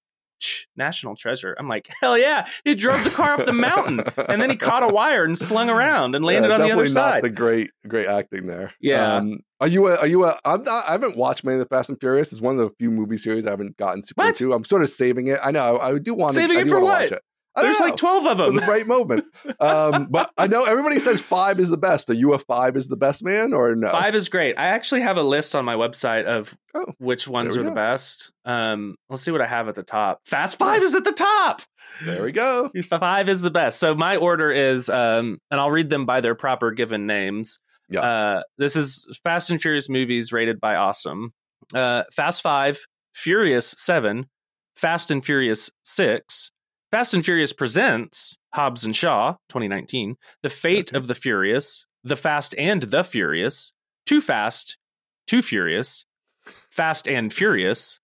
[0.77, 1.55] national treasure.
[1.59, 4.83] I'm like, hell yeah, he drove the car off the mountain, and then he caught
[4.83, 7.23] a wire and slung around and landed Yeah, on the other not side.
[7.23, 8.73] The great, great acting there.
[8.81, 9.17] Yeah.
[9.17, 9.97] Um, are you a?
[9.99, 10.39] Are you a?
[10.45, 10.85] I'm not.
[10.89, 12.33] I haven't watched many of the Fast and Furious.
[12.33, 14.29] It's one of the few movie series I haven't gotten super What?
[14.41, 14.53] into.
[14.53, 15.39] I'm sort of saving it.
[15.43, 15.79] I know.
[15.79, 16.41] I do want to.
[16.41, 17.03] Saving I it do for what?
[17.03, 17.23] Watch it.
[17.57, 17.87] There's know.
[17.87, 18.57] like 12 of them.
[18.57, 19.25] the right moment.
[19.61, 22.11] Um, but I know everybody says five is the best.
[22.11, 23.91] Are you a five is the best man or no?
[23.91, 24.59] Five is great.
[24.59, 27.75] I actually have a list on my website of Oh, which ones are we the
[27.75, 28.33] best.
[28.45, 30.21] Um, let's see what I have at the top.
[30.27, 31.63] Fast Five is at the top.
[32.05, 32.71] There we go.
[32.83, 33.79] Five is the best.
[33.79, 37.61] So my order is, um, and I'll read them by their proper given names.
[37.89, 38.01] Yeah.
[38.01, 41.33] Uh, this is Fast and Furious movies rated by Awesome.
[41.73, 42.79] Uh, Fast Five,
[43.15, 44.27] Furious Seven,
[44.75, 46.51] Fast and Furious Six,
[46.95, 50.15] Fast and Furious presents Hobbs and Shaw, 2019,
[50.45, 50.97] The Fate Okay.
[50.97, 53.73] of the Furious, The Fast and the Furious,
[54.07, 54.79] Too Fast,
[55.27, 56.05] Too Furious,
[56.71, 57.99] Fast and Furious,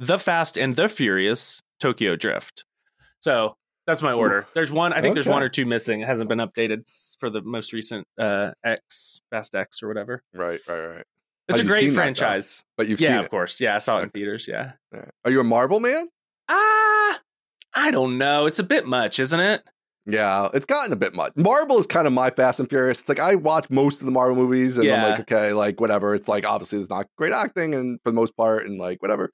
[0.00, 2.64] The Fast and the Furious, Tokyo Drift.
[3.20, 3.54] So
[3.86, 4.48] that's my order.
[4.54, 4.92] There's one.
[4.92, 6.00] I think there's one or two missing.
[6.00, 6.82] It hasn't been updated
[7.20, 10.20] for the most recent uh, X Fast X or whatever.
[10.34, 11.04] Right, right, right.
[11.46, 12.64] It's Have a great seen that, franchise.
[12.76, 13.30] But you've yeah, seen of it.
[13.30, 13.60] course.
[13.60, 14.48] Yeah, I saw it in theaters.
[14.48, 14.72] Yeah.
[14.92, 15.04] Yeah.
[15.24, 16.08] Are you a Marvel man?
[16.48, 16.91] Ah,
[17.74, 18.46] I don't know.
[18.46, 19.62] It's a bit much, isn't it?
[20.04, 21.32] Yeah, it's gotten a bit much.
[21.36, 23.00] Marvel is kind of my Fast and Furious.
[23.00, 26.14] It's like I watch most of the Marvel movies, and I'm like, okay, like whatever.
[26.14, 29.30] It's like obviously there's not great acting, and for the most part, and like whatever.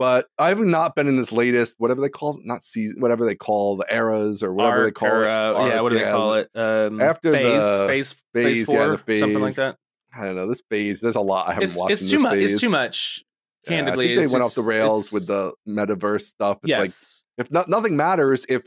[0.00, 3.34] But I've not been in this latest, whatever they call it, not season, whatever they
[3.34, 5.28] call the eras or whatever they call or, it.
[5.28, 6.48] uh, yeah, what do they call it?
[6.54, 9.76] Um, After phase, the phase, phase, phase, four, yeah, the something like that.
[10.16, 11.00] I don't know this phase.
[11.00, 11.92] There's a lot I haven't It's, watched.
[11.92, 12.38] it's too much.
[12.38, 13.22] It's too much.
[13.66, 16.58] Yeah, Candidly, it's they went just- off the rails with the metaverse stuff.
[16.62, 17.26] It's like yes.
[17.38, 18.62] if not, nothing matters if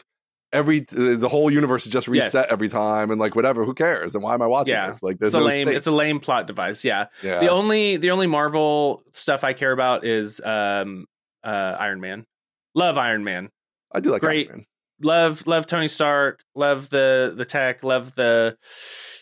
[0.51, 2.51] every the whole universe is just reset Yes.
[2.51, 4.89] every time and like whatever who cares and why am i watching Yeah.
[4.91, 5.67] this like there's It's a no lame.
[5.67, 6.85] It's a lame plot device.
[6.85, 7.05] Yeah.
[7.23, 11.07] yeah The only the only Marvel stuff I care about is um
[11.43, 12.27] uh Iron Man.
[12.75, 13.49] Love Iron Man.
[13.95, 14.51] i do like great.
[15.03, 16.43] Love love Tony Stark.
[16.55, 17.83] Love the the tech.
[17.83, 18.57] Love the.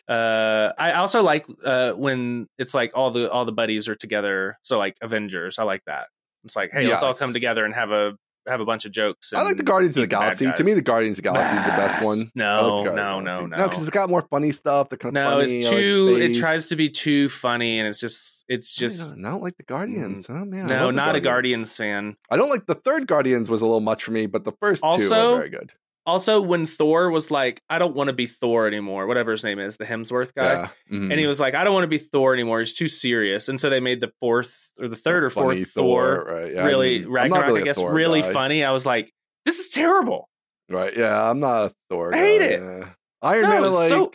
[0.08, 4.58] Uh, I also like uh when it's like all the all the buddies are together.
[4.64, 6.08] So like Avengers, I like that.
[6.44, 8.18] It's like hey, let's all come together and have a
[8.48, 9.34] have a bunch of jokes.
[9.34, 11.64] i like the guardians of the galaxy to me the guardians of the galaxy is
[11.66, 13.56] the best one I like No, the Guardians no, no, no.
[13.58, 15.80] no because it's got more funny stuff they're kind of No, funny it's I like
[15.80, 16.18] too.
[16.20, 18.46] it tries to be too funny, and it's just.
[18.48, 19.16] It's just.
[19.22, 22.16] don't like the guardians oh man no, the not a Guardians fan.
[22.32, 24.82] i don't like the third guardians was a little much for me but the first
[24.82, 25.72] two are very good
[26.06, 29.60] Also, when Thor was like, "I don't want to be Thor anymore," whatever his name
[29.60, 31.12] is, the Hemsworth guy, yeah Mhm.
[31.12, 32.60] and he was like, "I don't want to be Thor anymore.
[32.60, 35.64] He's too serious." And so they made the fourth or the third or fourth Funny
[35.64, 38.34] Thor, right yeah, really mean, I'm not Ragnarok, really I guess, Thor really guy.
[38.34, 38.64] funny.
[38.64, 39.14] I was like,
[39.46, 40.28] "This is terrible,
[40.70, 42.62] right yeah i'm not a thor I hate guy, it.
[42.62, 42.86] yeah.
[43.22, 44.12] iron No, man i like so-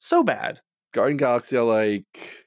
[0.00, 0.60] so bad."
[0.94, 2.04] Guardian Galaxy, I like.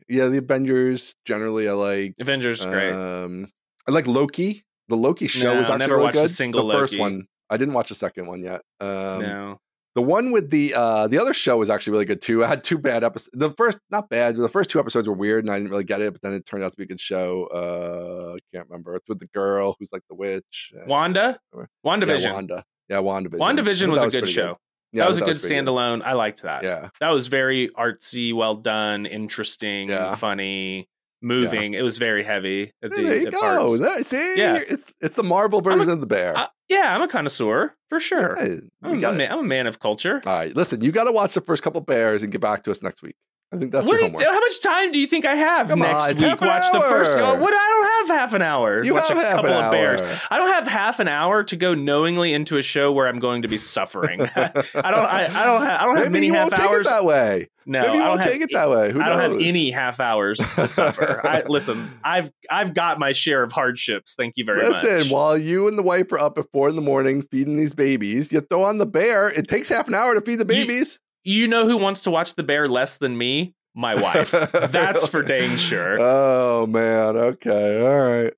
[0.07, 2.13] Yeah, the Avengers generally, I like.
[2.19, 2.91] Avengers is great.
[2.93, 3.51] Um,
[3.87, 4.63] I like Loki.
[4.87, 7.57] The Loki show No, is actually never really watched a single the first one, I
[7.57, 8.61] didn't watch the second one yet.
[8.79, 9.59] Um, no,
[9.95, 12.43] The one with the uh, the other show was actually really good too.
[12.43, 13.29] I had two bad episodes.
[13.33, 15.83] The first, not bad, but the first two episodes were weird, and I didn't really
[15.83, 16.11] get it.
[16.13, 17.47] But then it turned out to be a good show.
[17.53, 18.95] Uh, I can't remember.
[18.95, 20.73] It's with the girl who's like the witch.
[20.75, 22.33] Uh, Wanda, yeah, WandaVision.
[22.33, 22.63] Wanda.
[22.89, 23.39] Yeah, WandaVision.
[23.39, 24.57] WandaVision thought was a good show.
[24.91, 26.01] Yeah, that was a thought good pretty standalone.
[26.03, 26.63] I liked that.
[26.63, 30.15] Yeah, That was very artsy, well done, interesting, Yeah.
[30.15, 30.87] funny,
[31.25, 31.73] moving.
[31.73, 32.71] It was very heavy.
[32.83, 33.77] At the, there you at go.
[33.77, 34.59] There, see, Yeah.
[34.67, 36.37] it's it's the Marvel version of the bear.
[36.37, 38.37] Uh, yeah, I'm a connoisseur for sure.
[38.37, 39.17] Yeah, I'm, a got it.
[39.17, 40.21] man, I'm a man of culture.
[40.25, 42.71] All right, listen, you got to watch the first couple bears and get back to
[42.71, 43.15] us next week.
[43.53, 45.69] I think that's What your do you, how much time do you think I have
[45.69, 46.29] Come next it's week?
[46.31, 47.15] half an Watch the first.
[47.17, 47.37] hour.
[47.37, 47.53] Oh, what?
[47.53, 47.69] I
[48.07, 48.83] don't have half an hour.
[48.83, 50.01] You Watch have a half couple an of bears.
[50.01, 50.17] hour.
[50.31, 53.43] I don't have half an hour to go knowingly into a show where I'm going
[53.43, 54.21] to be suffering.
[54.35, 54.75] I don't.
[54.75, 55.61] I, I don't.
[55.61, 56.87] Have, I don't have Maybe many you half won't take hours.
[56.87, 57.47] it that way.
[57.67, 58.91] no, Maybe you I don't won't have take it that way.
[58.91, 59.43] Who I don't have knows?
[59.43, 61.21] any half hours to suffer.
[61.25, 61.87] I listen.
[62.03, 64.15] I've I've got my share of hardships.
[64.15, 64.83] Thank you very Listen, much.
[64.83, 67.73] Listen, while you and the wife are up at four in the morning feeding these
[67.75, 69.29] babies, you throw on the bear.
[69.29, 70.99] It takes half an hour to feed the babies.
[71.25, 73.53] You know who wants to watch the bear less than me?
[73.73, 74.31] My wife.
[74.51, 75.97] That's for dang sure.
[75.99, 77.17] Oh man.
[77.17, 77.85] Okay.
[77.85, 78.33] All right.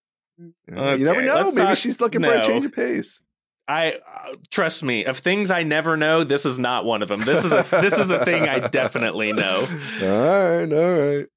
[0.98, 1.52] you never know.
[1.52, 3.22] Maybe she's looking for a change of pace.
[3.68, 5.06] I uh, trust me.
[5.06, 7.22] Of things I never know, this is not one of them.
[7.22, 9.68] This is a this is a thing I definitely know.
[9.68, 11.28] Um, All right.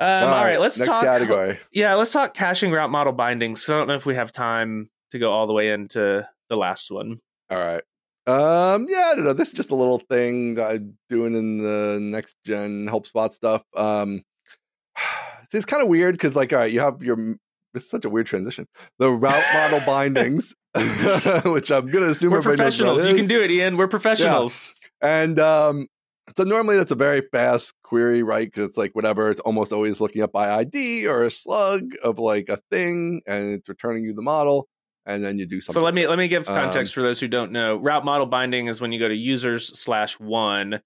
[0.00, 0.22] All right.
[0.22, 1.02] all right, let's next talk.
[1.02, 1.58] category.
[1.72, 3.64] Yeah, let's talk caching route model bindings.
[3.64, 6.56] So I don't know if we have time to go all the way into the
[6.56, 7.18] last one.
[7.50, 7.82] All right.
[8.28, 9.32] Um, yeah, I don't know.
[9.32, 13.62] This is just a little thing I'm doing in the next gen HelpSpot stuff.
[13.74, 14.22] Um,
[15.52, 17.16] it's kind of weird because, like, all right, you have your.
[17.74, 18.66] It's such a weird transition.
[18.98, 20.54] The route model bindings,
[21.44, 23.04] which I'm gonna assume We're everybody knows what professionals.
[23.06, 23.78] You can do it, Ian.
[23.78, 24.74] We're professionals.
[25.00, 25.86] And um,
[26.36, 28.46] so normally that's a very fast query, right?
[28.46, 29.30] Because it's like whatever.
[29.30, 33.54] It's almost always looking up by ID or a slug of like a thing, and
[33.54, 34.68] it's returning you the model,
[35.08, 35.80] and then you do something.
[35.80, 37.76] So let me let me give Um, context for those who don't know.
[37.76, 40.80] Route model binding is when you go to users slash one,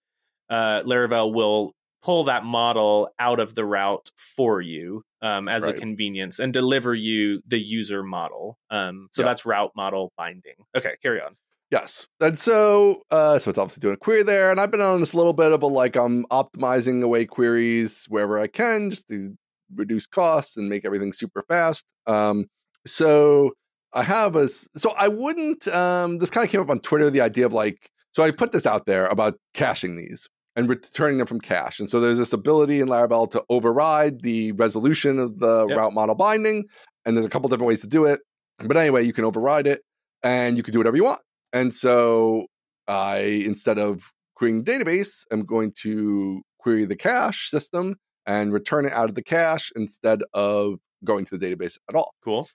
[0.48, 5.72] uh, Laravel will pull that model out of the route for you um, as a
[5.72, 8.58] convenience and deliver you the user model.
[8.70, 9.28] Um, so Yeah.
[9.28, 10.54] that's route model binding.
[10.76, 11.36] Okay, carry on.
[11.70, 12.06] Yes.
[12.20, 14.50] And so uh so it's obviously doing a query there.
[14.50, 18.38] And I've been on this little bit of a like I'm optimizing away queries wherever
[18.38, 19.34] I can just to
[19.74, 21.84] reduce costs and make everything super fast.
[22.06, 22.46] Um
[22.86, 23.52] so
[23.94, 27.20] I have a so I wouldn't um this kind of came up on Twitter, the
[27.20, 31.26] idea of like so I put this out there about caching these and returning them
[31.26, 31.80] from cache.
[31.80, 35.78] And so there's this ability in Laravel to override the resolution of the Yep.
[35.78, 36.64] route model binding.
[37.04, 38.20] And there's a couple different ways to do it.
[38.58, 39.80] But anyway, you can override it
[40.22, 41.20] and you can do whatever you want.
[41.52, 42.46] And so
[42.86, 48.84] I, instead of querying the database, I'm going to query the cache system and return
[48.84, 52.14] it out of the cache instead of going to the database at all.
[52.22, 52.46] Cool.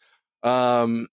[0.43, 1.07] Um,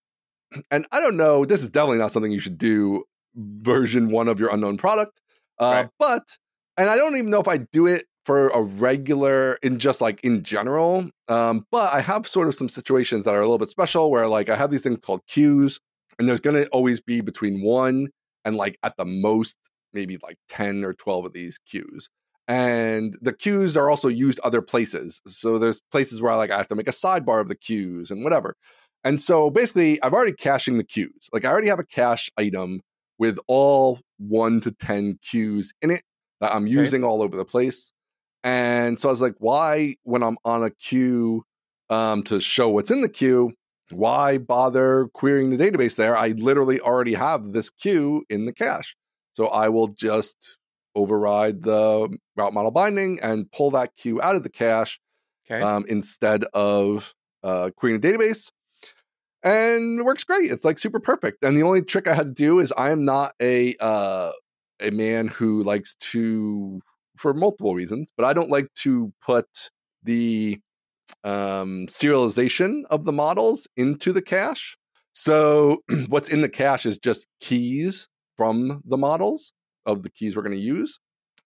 [0.71, 4.39] and I don't know, this is definitely not something you should do version one of
[4.39, 5.21] your unknown product.
[5.59, 5.91] Uh, Right.
[5.99, 6.39] But,
[6.77, 10.23] and I don't even know if I do it for a regular in just like
[10.25, 11.09] in general.
[11.29, 14.27] Um, but I have sort of some situations that are a little bit special where
[14.27, 15.79] like I have these things called queues,
[16.19, 18.09] and there's going to always be between one
[18.45, 19.59] and like at the most
[19.93, 22.09] maybe like 10 or 12 of these queues.
[22.47, 25.23] And the queues are also used other places.
[25.27, 28.11] So there's places where I like I have to make a sidebar of the queues
[28.11, 28.57] and whatever.
[29.05, 31.29] And so basically, I'm already caching the queues.
[31.33, 32.81] Like I already have a cache item
[33.19, 36.03] with all one to 10 queues in it
[36.41, 37.93] that I'm using all over the place.
[38.43, 41.45] And so I was like, why, when I'm on a queue
[41.91, 43.53] um, to show what's in the queue,
[43.91, 46.17] why bother querying the database there?
[46.17, 48.97] I literally already have this queue in the cache.
[49.35, 50.59] So I will just
[50.95, 54.99] override the route model binding and pull that queue out of the cache
[55.51, 55.63] Okay.
[55.63, 58.51] um, instead of uh, querying the database.
[59.45, 60.51] And it works great.
[60.51, 61.45] It's like super perfect.
[61.45, 64.33] And the only trick I had to do is I am not a uh,
[64.81, 66.81] a man who likes to,
[67.17, 69.71] for multiple reasons, but I don't like to put
[70.03, 70.59] the
[71.23, 74.77] um, serialization of the models into the cache.
[75.13, 79.53] So what's in the cache is just keys from the models
[79.87, 80.99] of the keys we're going to use.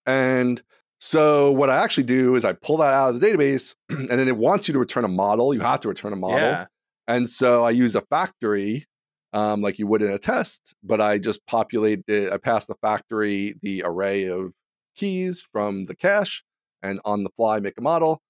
[0.05, 0.61] And
[0.99, 4.27] so what I actually do is I pull that out of the database and then
[4.27, 5.53] it wants you to return a model.
[5.53, 6.39] You have to return a model.
[6.39, 6.65] Yeah.
[7.09, 8.85] And so I use a factory
[9.33, 12.75] um, like you would in a test, but I just populate the, I pass the
[12.81, 14.53] factory the array of
[14.95, 16.43] keys from the cache
[16.81, 18.21] and on the fly make a model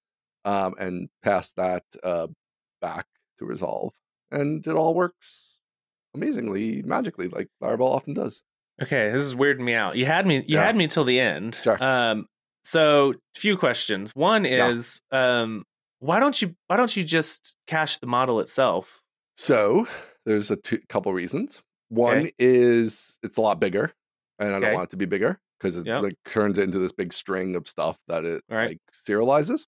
[0.45, 2.27] um, and pass that uh,
[2.81, 3.05] back
[3.37, 3.93] to resolve.
[4.31, 5.59] And it all works
[6.15, 8.41] amazingly, magically, like Laravel often does.
[8.81, 9.97] Okay, this is weirding me out.
[9.97, 10.37] You had me.
[10.47, 10.63] You Yeah.
[10.63, 11.59] had me till the end.
[11.61, 11.81] Sure.
[11.83, 12.27] Um.
[12.63, 14.15] So, few questions.
[14.15, 14.69] One Yeah.
[14.69, 15.63] is, um,
[15.99, 19.01] why don't you why don't you just cache the model itself?
[19.37, 19.87] So
[20.25, 21.61] there's a two, couple reasons.
[21.89, 22.31] One Okay.
[22.39, 23.91] is it's a lot bigger,
[24.37, 26.03] and I don't want it to be bigger because it Yep.
[26.03, 28.69] like turns it into this big string of stuff that it Right.
[28.69, 29.65] like serializes.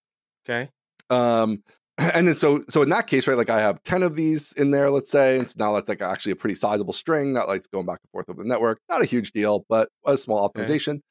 [0.47, 0.69] Okay.
[1.09, 1.63] Um,
[1.97, 4.71] and then so so in that case, right, like I have ten of these in
[4.71, 7.67] there, let's say, and so now that's like actually a pretty sizable string that likes
[7.67, 8.79] going back and forth over the network.
[8.89, 10.93] Not a huge deal, but a small optimization.
[10.95, 11.01] Yep.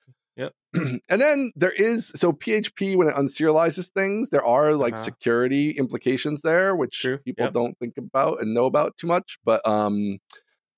[0.75, 5.05] and then there is so PHP when it unserializes things, there are like Uh-huh.
[5.05, 7.19] security implications there, which True.
[7.19, 7.53] people Yep.
[7.55, 9.39] don't think about and know about too much.
[9.45, 10.19] But um,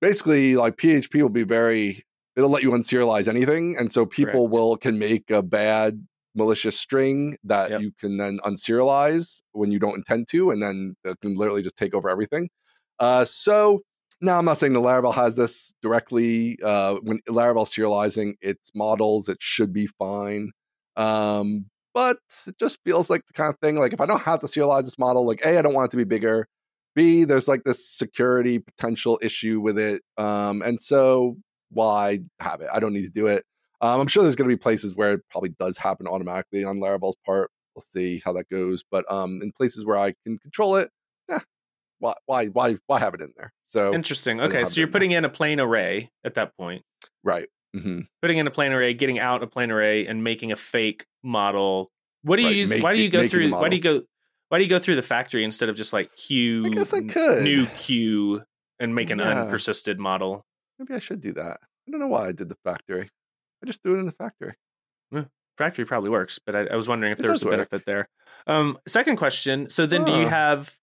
[0.01, 2.03] basically, like PHP will be very
[2.35, 4.53] it'll let you unserialize anything, and so people Correct.
[4.53, 7.81] will can make a bad malicious string that Yep.
[7.81, 11.75] you can then unserialize when you don't intend to, and then it can literally just
[11.77, 12.49] take over everything.
[12.99, 13.81] Uh, so
[14.23, 16.57] now I'm not saying the Laravel has this directly.
[16.63, 20.51] Uh, when Laravel serializing its models, it should be fine.
[20.95, 22.17] Um, but
[22.47, 24.83] it just feels like the kind of thing like if I don't have to serialize
[24.83, 26.47] this model, like A, I don't want it to be bigger.
[26.95, 30.01] B, there's like this security potential issue with it.
[30.17, 31.37] Um, and so
[31.69, 32.69] why have it?
[32.73, 33.43] I don't need to do it.
[33.81, 36.77] Um, I'm sure there's going to be places where it probably does happen automatically on
[36.77, 37.51] Laravel's part.
[37.75, 38.83] We'll see how that goes.
[38.89, 40.89] But um, in places where I can control it,
[41.29, 41.39] eh,
[42.03, 43.53] why, why, why, why have it in there?
[43.67, 44.41] So Interesting.
[44.41, 46.83] Okay, so you're putting in a plain array at that point.
[47.23, 48.01] right, Mm-hmm.
[48.21, 51.89] Putting in a plain array, getting out a plain array, and making a fake model.
[52.21, 52.69] What do you Right, use?
[52.69, 53.49] make why do you go through?
[53.49, 54.03] Why do you go?
[54.49, 56.63] Why do you go through the factory instead of just like queue?
[56.65, 57.43] I guess I could.
[57.43, 58.43] new queue
[58.79, 59.33] and make an Yeah.
[59.45, 60.45] unpersisted model.
[60.77, 61.57] maybe I should do that.
[61.87, 63.09] I don't know why I did the factory.
[63.61, 64.53] I just do it in the factory.
[65.57, 67.53] Factory probably works, but I, I was wondering if It there was a work.
[67.53, 68.09] benefit there.
[68.47, 69.69] Um, second question.
[69.69, 70.75] So then, do you have?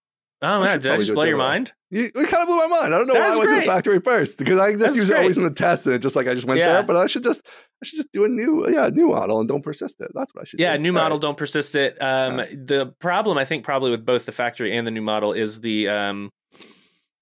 [0.43, 1.73] Oh man, did I just blow your mind?
[1.91, 2.95] You, it kind of blew my mind.
[2.95, 5.37] I don't know why I went to the factory first because I use it always
[5.37, 6.73] in the test and it just like I just went Yeah.
[6.75, 6.83] there.
[6.83, 7.43] But I should just
[7.83, 10.11] I should just do a new yeah new model and don't persist it.
[10.15, 10.61] That's what I should.
[10.61, 10.83] Yeah, do.
[10.83, 11.23] new model, right.
[11.23, 12.01] don't persist it.
[12.01, 12.47] Um, Yeah.
[12.65, 15.89] The problem, I think, probably with both the factory and the new model is the.
[15.89, 16.31] Um,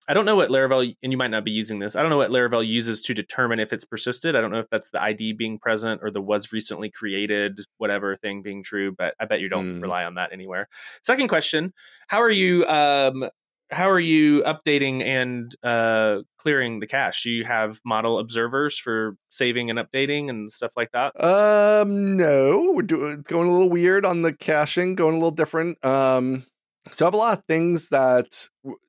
[0.08, 1.94] I don't know what Laravel, and you might not be using this.
[1.94, 4.34] I don't know what Laravel uses to determine if it's persisted.
[4.34, 8.16] I don't know if that's the ID being present or the was recently created, whatever
[8.16, 8.90] thing being true.
[8.96, 9.82] But I bet you don't Mm.
[9.82, 10.68] rely on that anywhere.
[11.02, 11.74] Second question:
[12.08, 12.64] How are you?
[12.66, 13.28] Um,
[13.70, 17.24] how are you updating and uh, clearing the cache?
[17.24, 21.12] Do you have model observers for saving and updating and stuff like that?
[21.22, 25.84] Um, no, we're doing going a little weird on the caching, going a little different.
[25.84, 26.44] Um,
[26.92, 28.48] so I have a lot of things that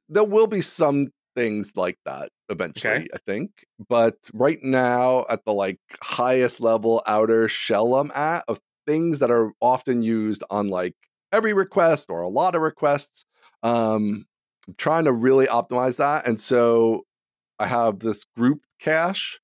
[0.09, 3.51] there will be some things like that eventually, I think.
[3.87, 9.31] But right now, at the like highest level outer shell I'm at of things that
[9.31, 10.95] are often used on like
[11.31, 13.23] every request or a lot of requests,
[13.63, 14.25] um,
[14.67, 16.27] I'm trying to really optimize that.
[16.27, 17.03] And so
[17.59, 19.39] I have this group cache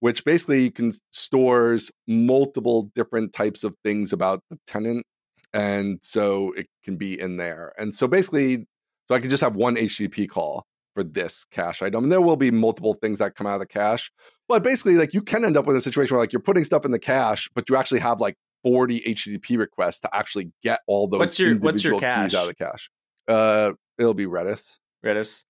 [0.00, 5.04] which basically you can stores multiple different types of things about the tenant
[5.52, 8.66] and so it can be in there and so basically
[9.08, 12.36] so i can just have one http call for this cache item and there will
[12.36, 14.10] be multiple things that come out of the cache
[14.48, 16.84] but basically like you can end up with a situation where like you're putting stuff
[16.84, 21.06] in the cache but you actually have like 40 http requests to actually get all
[21.08, 22.90] those What's your- what's your individual keys out of the cache
[23.28, 25.44] uh it'll be redis Redis.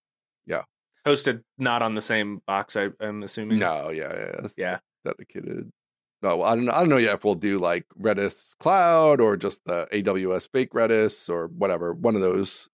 [0.46, 0.62] Yeah.
[1.06, 3.58] Hosted not on the same box, I, I'm assuming.
[3.58, 4.48] no yeah yeah, yeah.
[4.58, 4.78] Yeah.
[5.04, 5.70] dedicated.
[6.20, 6.68] No, I don't.
[6.68, 10.72] I don't know yet if we'll do like Redis Cloud or just the AWS fake
[10.72, 11.92] Redis or whatever.
[11.94, 12.68] One of those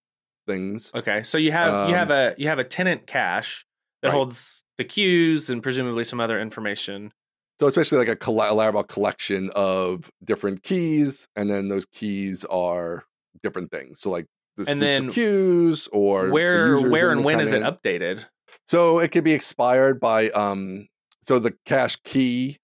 [0.45, 0.91] things.
[0.93, 1.23] Okay.
[1.23, 3.65] So you have you have Um, a you have a tenant cache
[4.01, 4.15] that Right.
[4.15, 7.11] holds the queues and presumably some other information.
[7.59, 13.05] So it's basically like a, Laravel collection of different keys, and then those keys are
[13.41, 14.01] different things.
[14.01, 14.25] So like
[14.57, 18.25] this And then queues or where where and when is it updated?
[18.67, 20.87] So it could be expired by um
[21.23, 22.57] so the cache key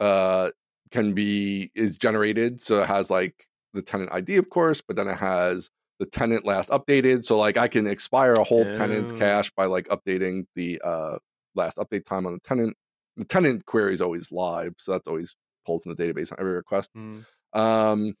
[0.00, 0.50] uh
[0.90, 5.08] can be is generated so it has like the tenant ID of course, but then
[5.08, 5.70] it has
[6.02, 7.24] the tenant last updated.
[7.24, 9.16] So like I can expire a whole tenant's Oh.
[9.16, 11.18] cache by like updating the uh
[11.54, 12.76] last update time on the tenant.
[13.16, 16.54] The tenant query is always live, so that's always pulled from the database on every
[16.54, 16.90] request.
[16.96, 17.24] Mm.
[17.52, 18.14] Um,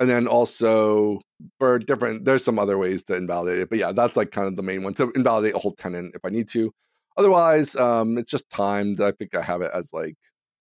[0.00, 1.20] and then also
[1.60, 4.56] for different, there's some other ways to invalidate it, but yeah, that's like kind of
[4.56, 6.72] the main one to invalidate a whole tenant if I need to.
[7.16, 9.00] Otherwise, um, it's just timed.
[9.00, 10.16] I think I have it as like,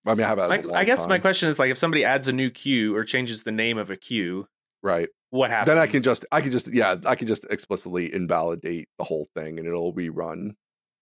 [0.05, 2.27] I mean, I have it long I guess my question is like if somebody adds
[2.27, 4.47] a new queue or changes the name of a queue,
[4.83, 5.09] right?
[5.29, 5.67] What happens?
[5.67, 9.27] Then I can just, I can just, yeah, I can just explicitly invalidate the whole
[9.35, 10.55] thing and it'll rerun.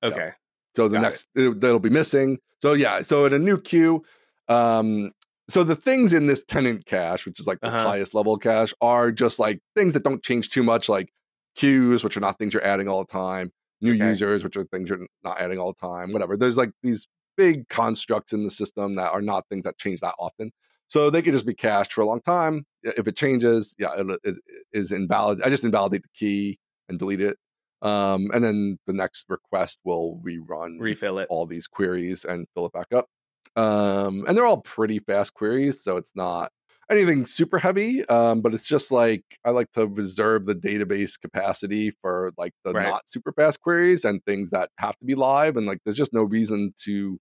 [0.03, 0.31] okay.
[0.75, 2.39] So the Got next it, that'll be missing.
[2.61, 4.03] So yeah, so in a new queue,
[4.47, 5.11] um,
[5.49, 7.79] so the things in this tenant cache, which is like the Uh-huh.
[7.83, 11.09] highest level cache, are just like things that don't change too much, like
[11.55, 13.51] queues, which are not things you're adding all the time,
[13.81, 13.93] new Okay.
[13.93, 16.35] users, which are things you're not adding all the time, whatever.
[16.35, 17.07] There's like these
[17.37, 20.51] big constructs in the system that are not things that change that often.
[20.87, 22.65] So they could just be cached for a long time.
[22.83, 24.35] If it changes, yeah, it, it
[24.71, 25.41] is invalid.
[25.43, 27.37] I just invalidate the key and delete it.
[27.81, 31.27] Um, and then the next request will rerun Refill it.
[31.29, 33.07] all these queries and fill it back up.
[33.55, 36.51] Um, and they're all pretty fast queries, so it's not
[36.89, 38.05] anything super heavy.
[38.07, 42.73] Um, but it's just like I like to reserve the database capacity for like the
[42.73, 42.83] Right.
[42.83, 45.57] not super fast queries and things that have to be live.
[45.57, 47.17] And like, there's just no reason to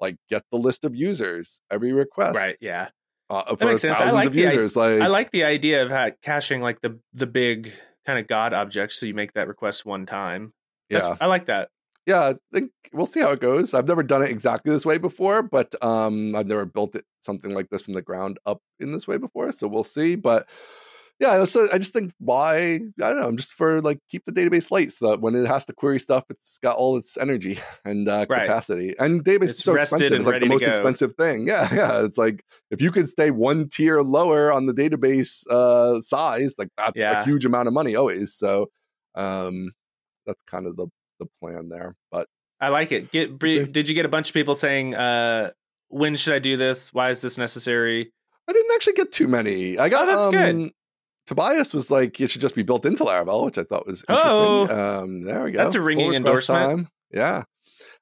[0.00, 2.56] like get the list of users every request Right.
[2.60, 2.90] Yeah.
[3.30, 3.94] Uh, for makes sense.
[3.96, 6.98] I thousands like of the i- like, I like the idea of caching like the
[7.12, 7.72] the big
[8.06, 10.52] kind of god objects, so you make that request one time.
[10.90, 11.16] That's- yeah.
[11.20, 11.68] I like that.
[12.06, 13.74] yeah, I think we'll see how it goes.
[13.74, 17.52] I've never done it exactly this way before, but um, I've never built it something
[17.52, 19.52] like this from the ground up in this way before.
[19.52, 20.16] So we'll see.
[20.16, 20.48] But
[21.20, 23.26] yeah, so I just think why I don't know.
[23.28, 25.98] I'm just for like keep the database light so that when it has to query
[25.98, 28.42] stuff, it's got all its energy and uh, Right.
[28.46, 28.94] capacity.
[28.98, 30.70] And database It's is so expensive; it's like the most go.
[30.70, 31.46] expensive thing.
[31.48, 32.04] Yeah, yeah.
[32.04, 36.68] It's like if you could stay one tier lower on the database uh, size, like
[36.76, 37.22] that's Yeah.
[37.22, 38.34] a huge amount of money always.
[38.34, 38.70] So
[39.14, 39.72] um,
[40.26, 40.86] that's kind of the
[41.18, 41.96] the plan there.
[42.12, 42.28] But
[42.60, 43.10] I like it.
[43.10, 43.64] Get See.
[43.66, 45.50] did you get a bunch of people saying, uh,
[45.88, 46.92] "When should I do this?
[46.92, 48.12] Why is this necessary?"
[48.48, 49.78] I didn't actually get too many.
[49.78, 50.70] I got that's um, good.
[51.28, 54.62] Tobias was like, it should just be built into Laravel, which I thought was Oh.
[54.62, 54.78] interesting.
[55.04, 55.58] Um, there we go.
[55.58, 56.70] That's a ringing request endorsement.
[56.70, 56.88] time.
[57.12, 57.42] Yeah.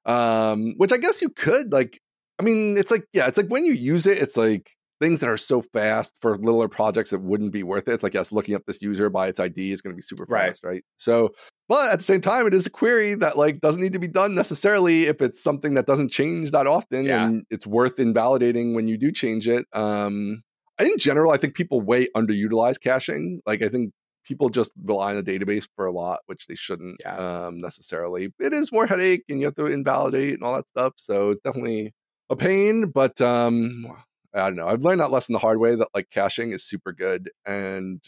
[0.05, 2.01] Um, which I guess you could like.
[2.39, 4.70] I mean, it's like yeah, it's like when you use it, it's like
[5.01, 7.93] things that are so fast for littler projects it wouldn't be worth it.
[7.93, 10.24] It's like yes, looking up this user by its ID is going to be super
[10.29, 10.49] Right.
[10.49, 10.83] fast, right?
[10.97, 11.31] So,
[11.68, 14.09] but at the same time, it is a query that like doesn't need to be
[14.09, 17.27] done necessarily if it's something that doesn't change that often, Yeah.
[17.27, 19.66] and it's worth invalidating when you do change it.
[19.72, 20.43] Um,
[20.81, 23.41] in general, I think people way underutilize caching.
[23.47, 23.93] Like I think
[24.24, 27.16] people just rely on the database for a lot, which they shouldn't Yeah.
[27.16, 28.33] um, necessarily.
[28.41, 30.95] It is more headache, and you have to invalidate and all that stuff.
[30.97, 31.95] So it's definitely
[32.31, 32.91] a pain.
[32.91, 33.87] But um,
[34.35, 34.68] I don't know.
[34.68, 35.74] I've learned that lesson the hard way.
[35.77, 38.03] That like caching is super good and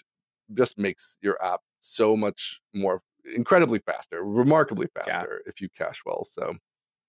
[0.55, 3.03] just makes your app so much more
[3.35, 5.05] incredibly faster, remarkably Yeah.
[5.05, 6.25] faster if you cache well.
[6.25, 6.57] So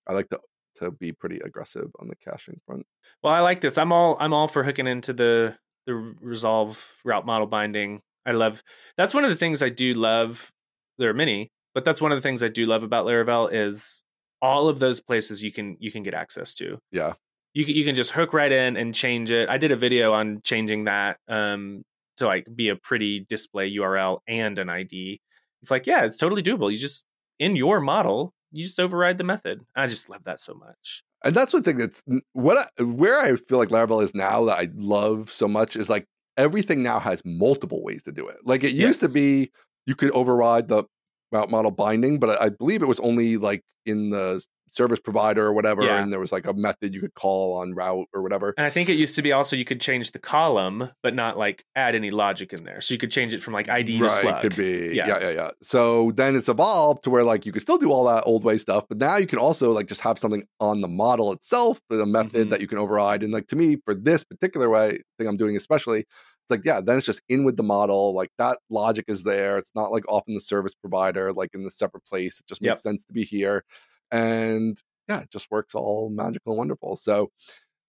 [0.06, 0.40] I like to
[0.80, 2.86] to be pretty aggressive on the caching front.
[3.22, 3.78] Well, I like this.
[3.78, 5.56] I'm all I'm all for hooking into the
[5.86, 8.02] the resolve route model binding.
[8.26, 8.62] I love
[8.96, 10.52] that's one of the things I do love.
[10.98, 14.04] There are many, but that's one of the things I do love about Laravel is
[14.42, 16.78] all of those places you can you can get access to.
[16.92, 17.14] Yeah.
[17.52, 19.48] You can, you can just hook right in and change it.
[19.48, 21.82] I did a video on changing that um
[22.18, 25.20] to like be a pretty display URL and an ID.
[25.62, 26.70] It's like, yeah, it's totally doable.
[26.70, 27.04] You just
[27.38, 29.64] in your model, you just override the method.
[29.76, 31.02] I just love that so much.
[31.24, 34.58] And that's one thing that's what I, where I feel like Laravel is now that
[34.58, 38.38] I love so much is like everything now has multiple ways to do it.
[38.44, 39.50] Like it used to be
[39.86, 40.84] you could override the
[41.30, 45.52] route model binding, but I believe it was only like in the service provider or
[45.52, 46.02] whatever, Yeah.
[46.02, 48.54] and there was like a method you could call on route or whatever.
[48.56, 51.36] And I think it used to be also you could change the column, but not
[51.36, 52.80] like add any logic in there.
[52.80, 54.40] So you could change it from like ID to slug.
[54.42, 54.92] could be.
[54.94, 55.06] Yeah.
[55.08, 55.20] Yeah.
[55.20, 58.22] yeah, yeah, So then it's evolved to where like you could still do all that
[58.26, 61.32] old way stuff, but now you can also like just have something on the model
[61.32, 62.50] itself, with a method Mhm.
[62.50, 63.22] that you can override.
[63.22, 66.80] And like to me, for this particular way thing I'm doing, especially, it's like yeah,
[66.80, 68.14] then it's just in with the model.
[68.14, 69.58] Like that logic is there.
[69.58, 72.38] It's not like off in the service provider, like in the separate place.
[72.40, 72.78] It just makes Yep.
[72.78, 73.64] sense to be here,
[74.10, 76.96] and yeah, it just works all magical and wonderful.
[76.96, 77.30] So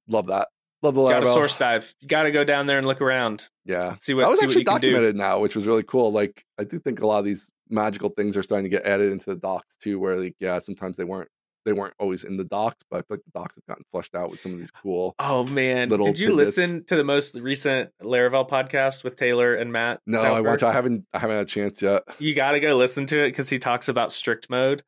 [0.08, 0.48] love that.
[0.84, 1.34] Love the Got Laravel.
[1.34, 1.94] source dive.
[2.08, 3.50] Got to go down there and look around.
[3.66, 3.96] Yeah.
[4.02, 4.92] See what that was see what actually you do.
[4.92, 6.12] documented now, which was really cool.
[6.12, 9.12] Like I do think a lot of these magical things are starting to get added
[9.12, 11.30] into the docs too, where like yeah, sometimes they weren't
[11.66, 14.16] they weren't always in the docs, but I feel like the docs have gotten flushed
[14.16, 15.14] out with some of these cool.
[15.20, 16.58] Oh man, did you tidbits.
[16.58, 20.02] listen to the most recent Laravel podcast with Taylor and Matt?
[20.08, 20.68] No, I want to.
[20.68, 21.06] I haven't.
[21.14, 22.04] I haven't had a chance yet.
[22.20, 24.84] You got to go listen to it because he talks about strict mode,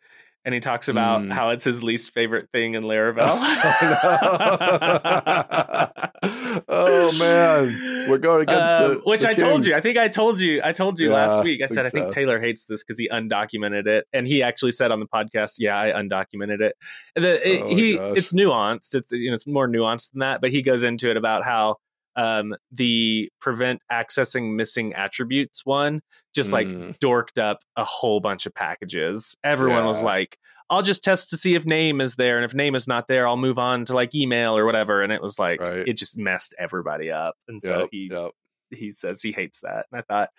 [0.45, 1.31] and he talks about Mm.
[1.31, 3.37] how it's his least favorite thing in Laravel.
[6.69, 9.75] oh man, we're going against Um, the which the I told you.
[9.75, 10.61] I think I told you.
[10.63, 11.61] I told you Yeah, last week.
[11.61, 12.15] I I said I think think.
[12.15, 15.79] Taylor hates this because he undocumented it, and he actually said on the podcast, "Yeah,
[15.79, 16.75] I undocumented it."
[17.15, 18.17] The, it- Oh he gosh.
[18.17, 18.95] it's nuanced.
[18.95, 21.77] It's you know it's more nuanced than that, but he goes into it about how
[22.15, 26.01] um, the prevent accessing missing attributes one
[26.35, 26.97] just like Mm.
[26.99, 29.35] dorked up a whole bunch of packages.
[29.43, 30.37] Everyone was like.
[30.69, 33.27] I'll just test to see if name is there, and if name is not there,
[33.27, 35.03] I'll move on to like email or whatever.
[35.03, 35.85] And it was like Right.
[35.87, 37.35] it just messed everybody up.
[37.47, 38.31] And so Yep, he yep.
[38.71, 39.85] he says he hates that.
[39.91, 40.29] And I thought,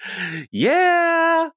[0.50, 1.50] yeah.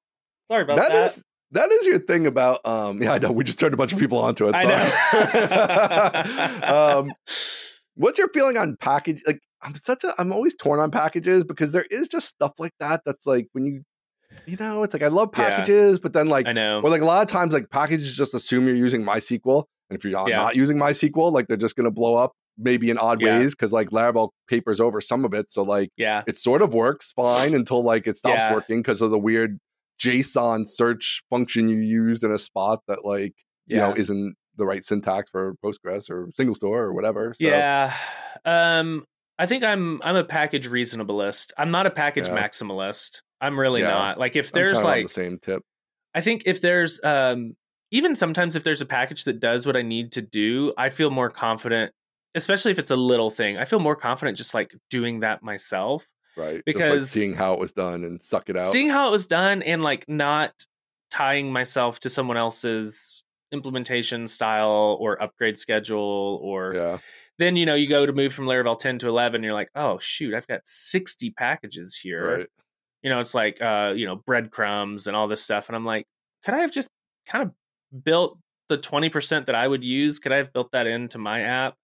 [0.48, 1.10] Sorry about That that.
[1.16, 3.92] is that is your thing about um yeah I know we just turned a bunch
[3.94, 4.54] of people onto it.
[4.54, 4.64] I
[6.68, 6.98] know.
[7.00, 7.12] um
[7.94, 11.72] what's your feeling on package like I'm such a I'm always torn on packages because
[11.72, 13.82] there is just stuff like that that's like when you
[14.46, 15.48] you know it's like I love Yeah.
[15.50, 16.80] packages but then like I know.
[16.82, 20.04] or like a lot of times like packages just assume you're using MySQL and if
[20.04, 20.36] you're not, Yeah.
[20.36, 23.38] not using MySQL like they're just going to blow up maybe in odd Yeah.
[23.38, 26.22] ways because like Laravel papers over some of it so like yeah.
[26.26, 28.52] it sort of works fine until like it stops Yeah.
[28.52, 29.58] working because of the weird
[30.00, 33.32] JSON search function you used in a spot that like
[33.66, 37.32] you know isn't the right syntax for Postgres or SingleStore or whatever.
[37.34, 37.92] So Yeah.
[38.44, 39.04] Um
[39.38, 41.52] I think I'm I'm a package reasonableist.
[41.56, 42.36] I'm not a package Yeah.
[42.48, 43.22] maximalist.
[43.40, 43.90] I'm really Yeah.
[43.90, 44.18] not.
[44.18, 45.62] Like if there's like the same tip.
[46.14, 47.56] I think if there's um
[47.90, 51.10] even sometimes if there's a package that does what I need to do, I feel
[51.10, 51.92] more confident,
[52.34, 53.56] especially if it's a little thing.
[53.56, 56.04] I feel more confident just like doing that myself.
[56.36, 56.62] Right.
[56.66, 58.72] Because- like seeing how it was done and suck it out.
[58.72, 60.52] seeing how it was done and like not
[61.10, 66.98] tying myself to someone else's implementation style or upgrade schedule or Yeah.
[67.38, 69.98] Then you know you go to move from Laravel 10 to 11 you're like oh
[69.98, 72.38] shoot I've got 60 packages here.
[72.38, 72.46] Right.
[73.02, 76.06] you know it's like uh you know breadcrumbs and all this stuff and I'm like
[76.44, 76.88] could I have just
[77.26, 80.18] kind of built the 20% that I would use?
[80.18, 81.74] Could I have built that into my app?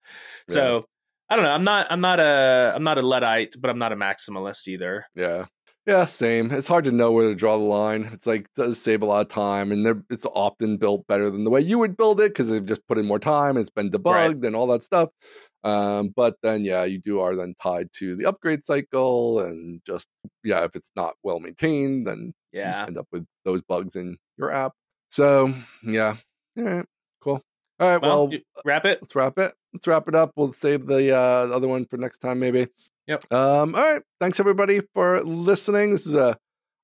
[0.49, 0.85] So
[1.29, 3.91] I don't know I'm not I'm not a I'm not a luddite but I'm not
[3.91, 5.05] a maximalist either.
[5.15, 5.45] Yeah.
[5.85, 6.51] Yeah, same.
[6.51, 8.09] It's hard to know where to draw the line.
[8.11, 11.43] It's like does save a lot of time, and they're, it's often built better than
[11.43, 13.55] the way you would build it because they've just put in more time.
[13.55, 15.09] It's been debugged and all that stuff.
[15.63, 20.07] Um, but then, yeah, you do are then tied to the upgrade cycle, and just
[20.43, 24.51] yeah, if it's not well maintained, then yeah end up with those bugs in your
[24.51, 24.73] app.
[25.11, 26.15] So yeah,
[26.57, 26.85] all right,
[27.21, 27.41] cool.
[27.79, 29.53] All right, well, well, wrap it let's wrap it.
[29.73, 30.31] Let's wrap it up.
[30.35, 32.67] We'll save the uh, other one for next time, maybe.
[33.07, 33.31] Yep.
[33.31, 33.75] Um.
[33.75, 34.01] All right.
[34.19, 35.91] Thanks everybody for listening.
[35.91, 36.37] This is a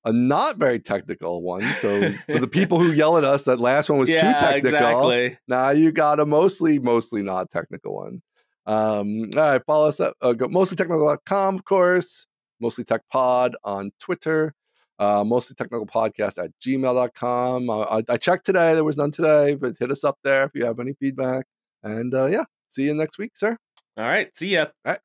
[0.04, 1.62] a not very technical one.
[1.62, 5.10] So for the people who yell at us, that last one was too technical.
[5.10, 8.22] exactly Now you got a mostly, mostly not technical one.
[8.66, 9.30] Um.
[9.36, 9.62] All right.
[9.66, 12.26] Follow us at uh, go mostlytechnical.com, of course.
[12.60, 14.54] Mostly Tech Pod on Twitter.
[14.98, 17.68] Uh, mostly technical podcast at gmail.com.
[17.68, 18.74] Uh, I, I checked today.
[18.74, 21.46] There was none today, but hit us up there if you have any feedback.
[21.82, 23.56] And uh, yeah, see you next week, sir.
[23.96, 25.00] all right see ya All right.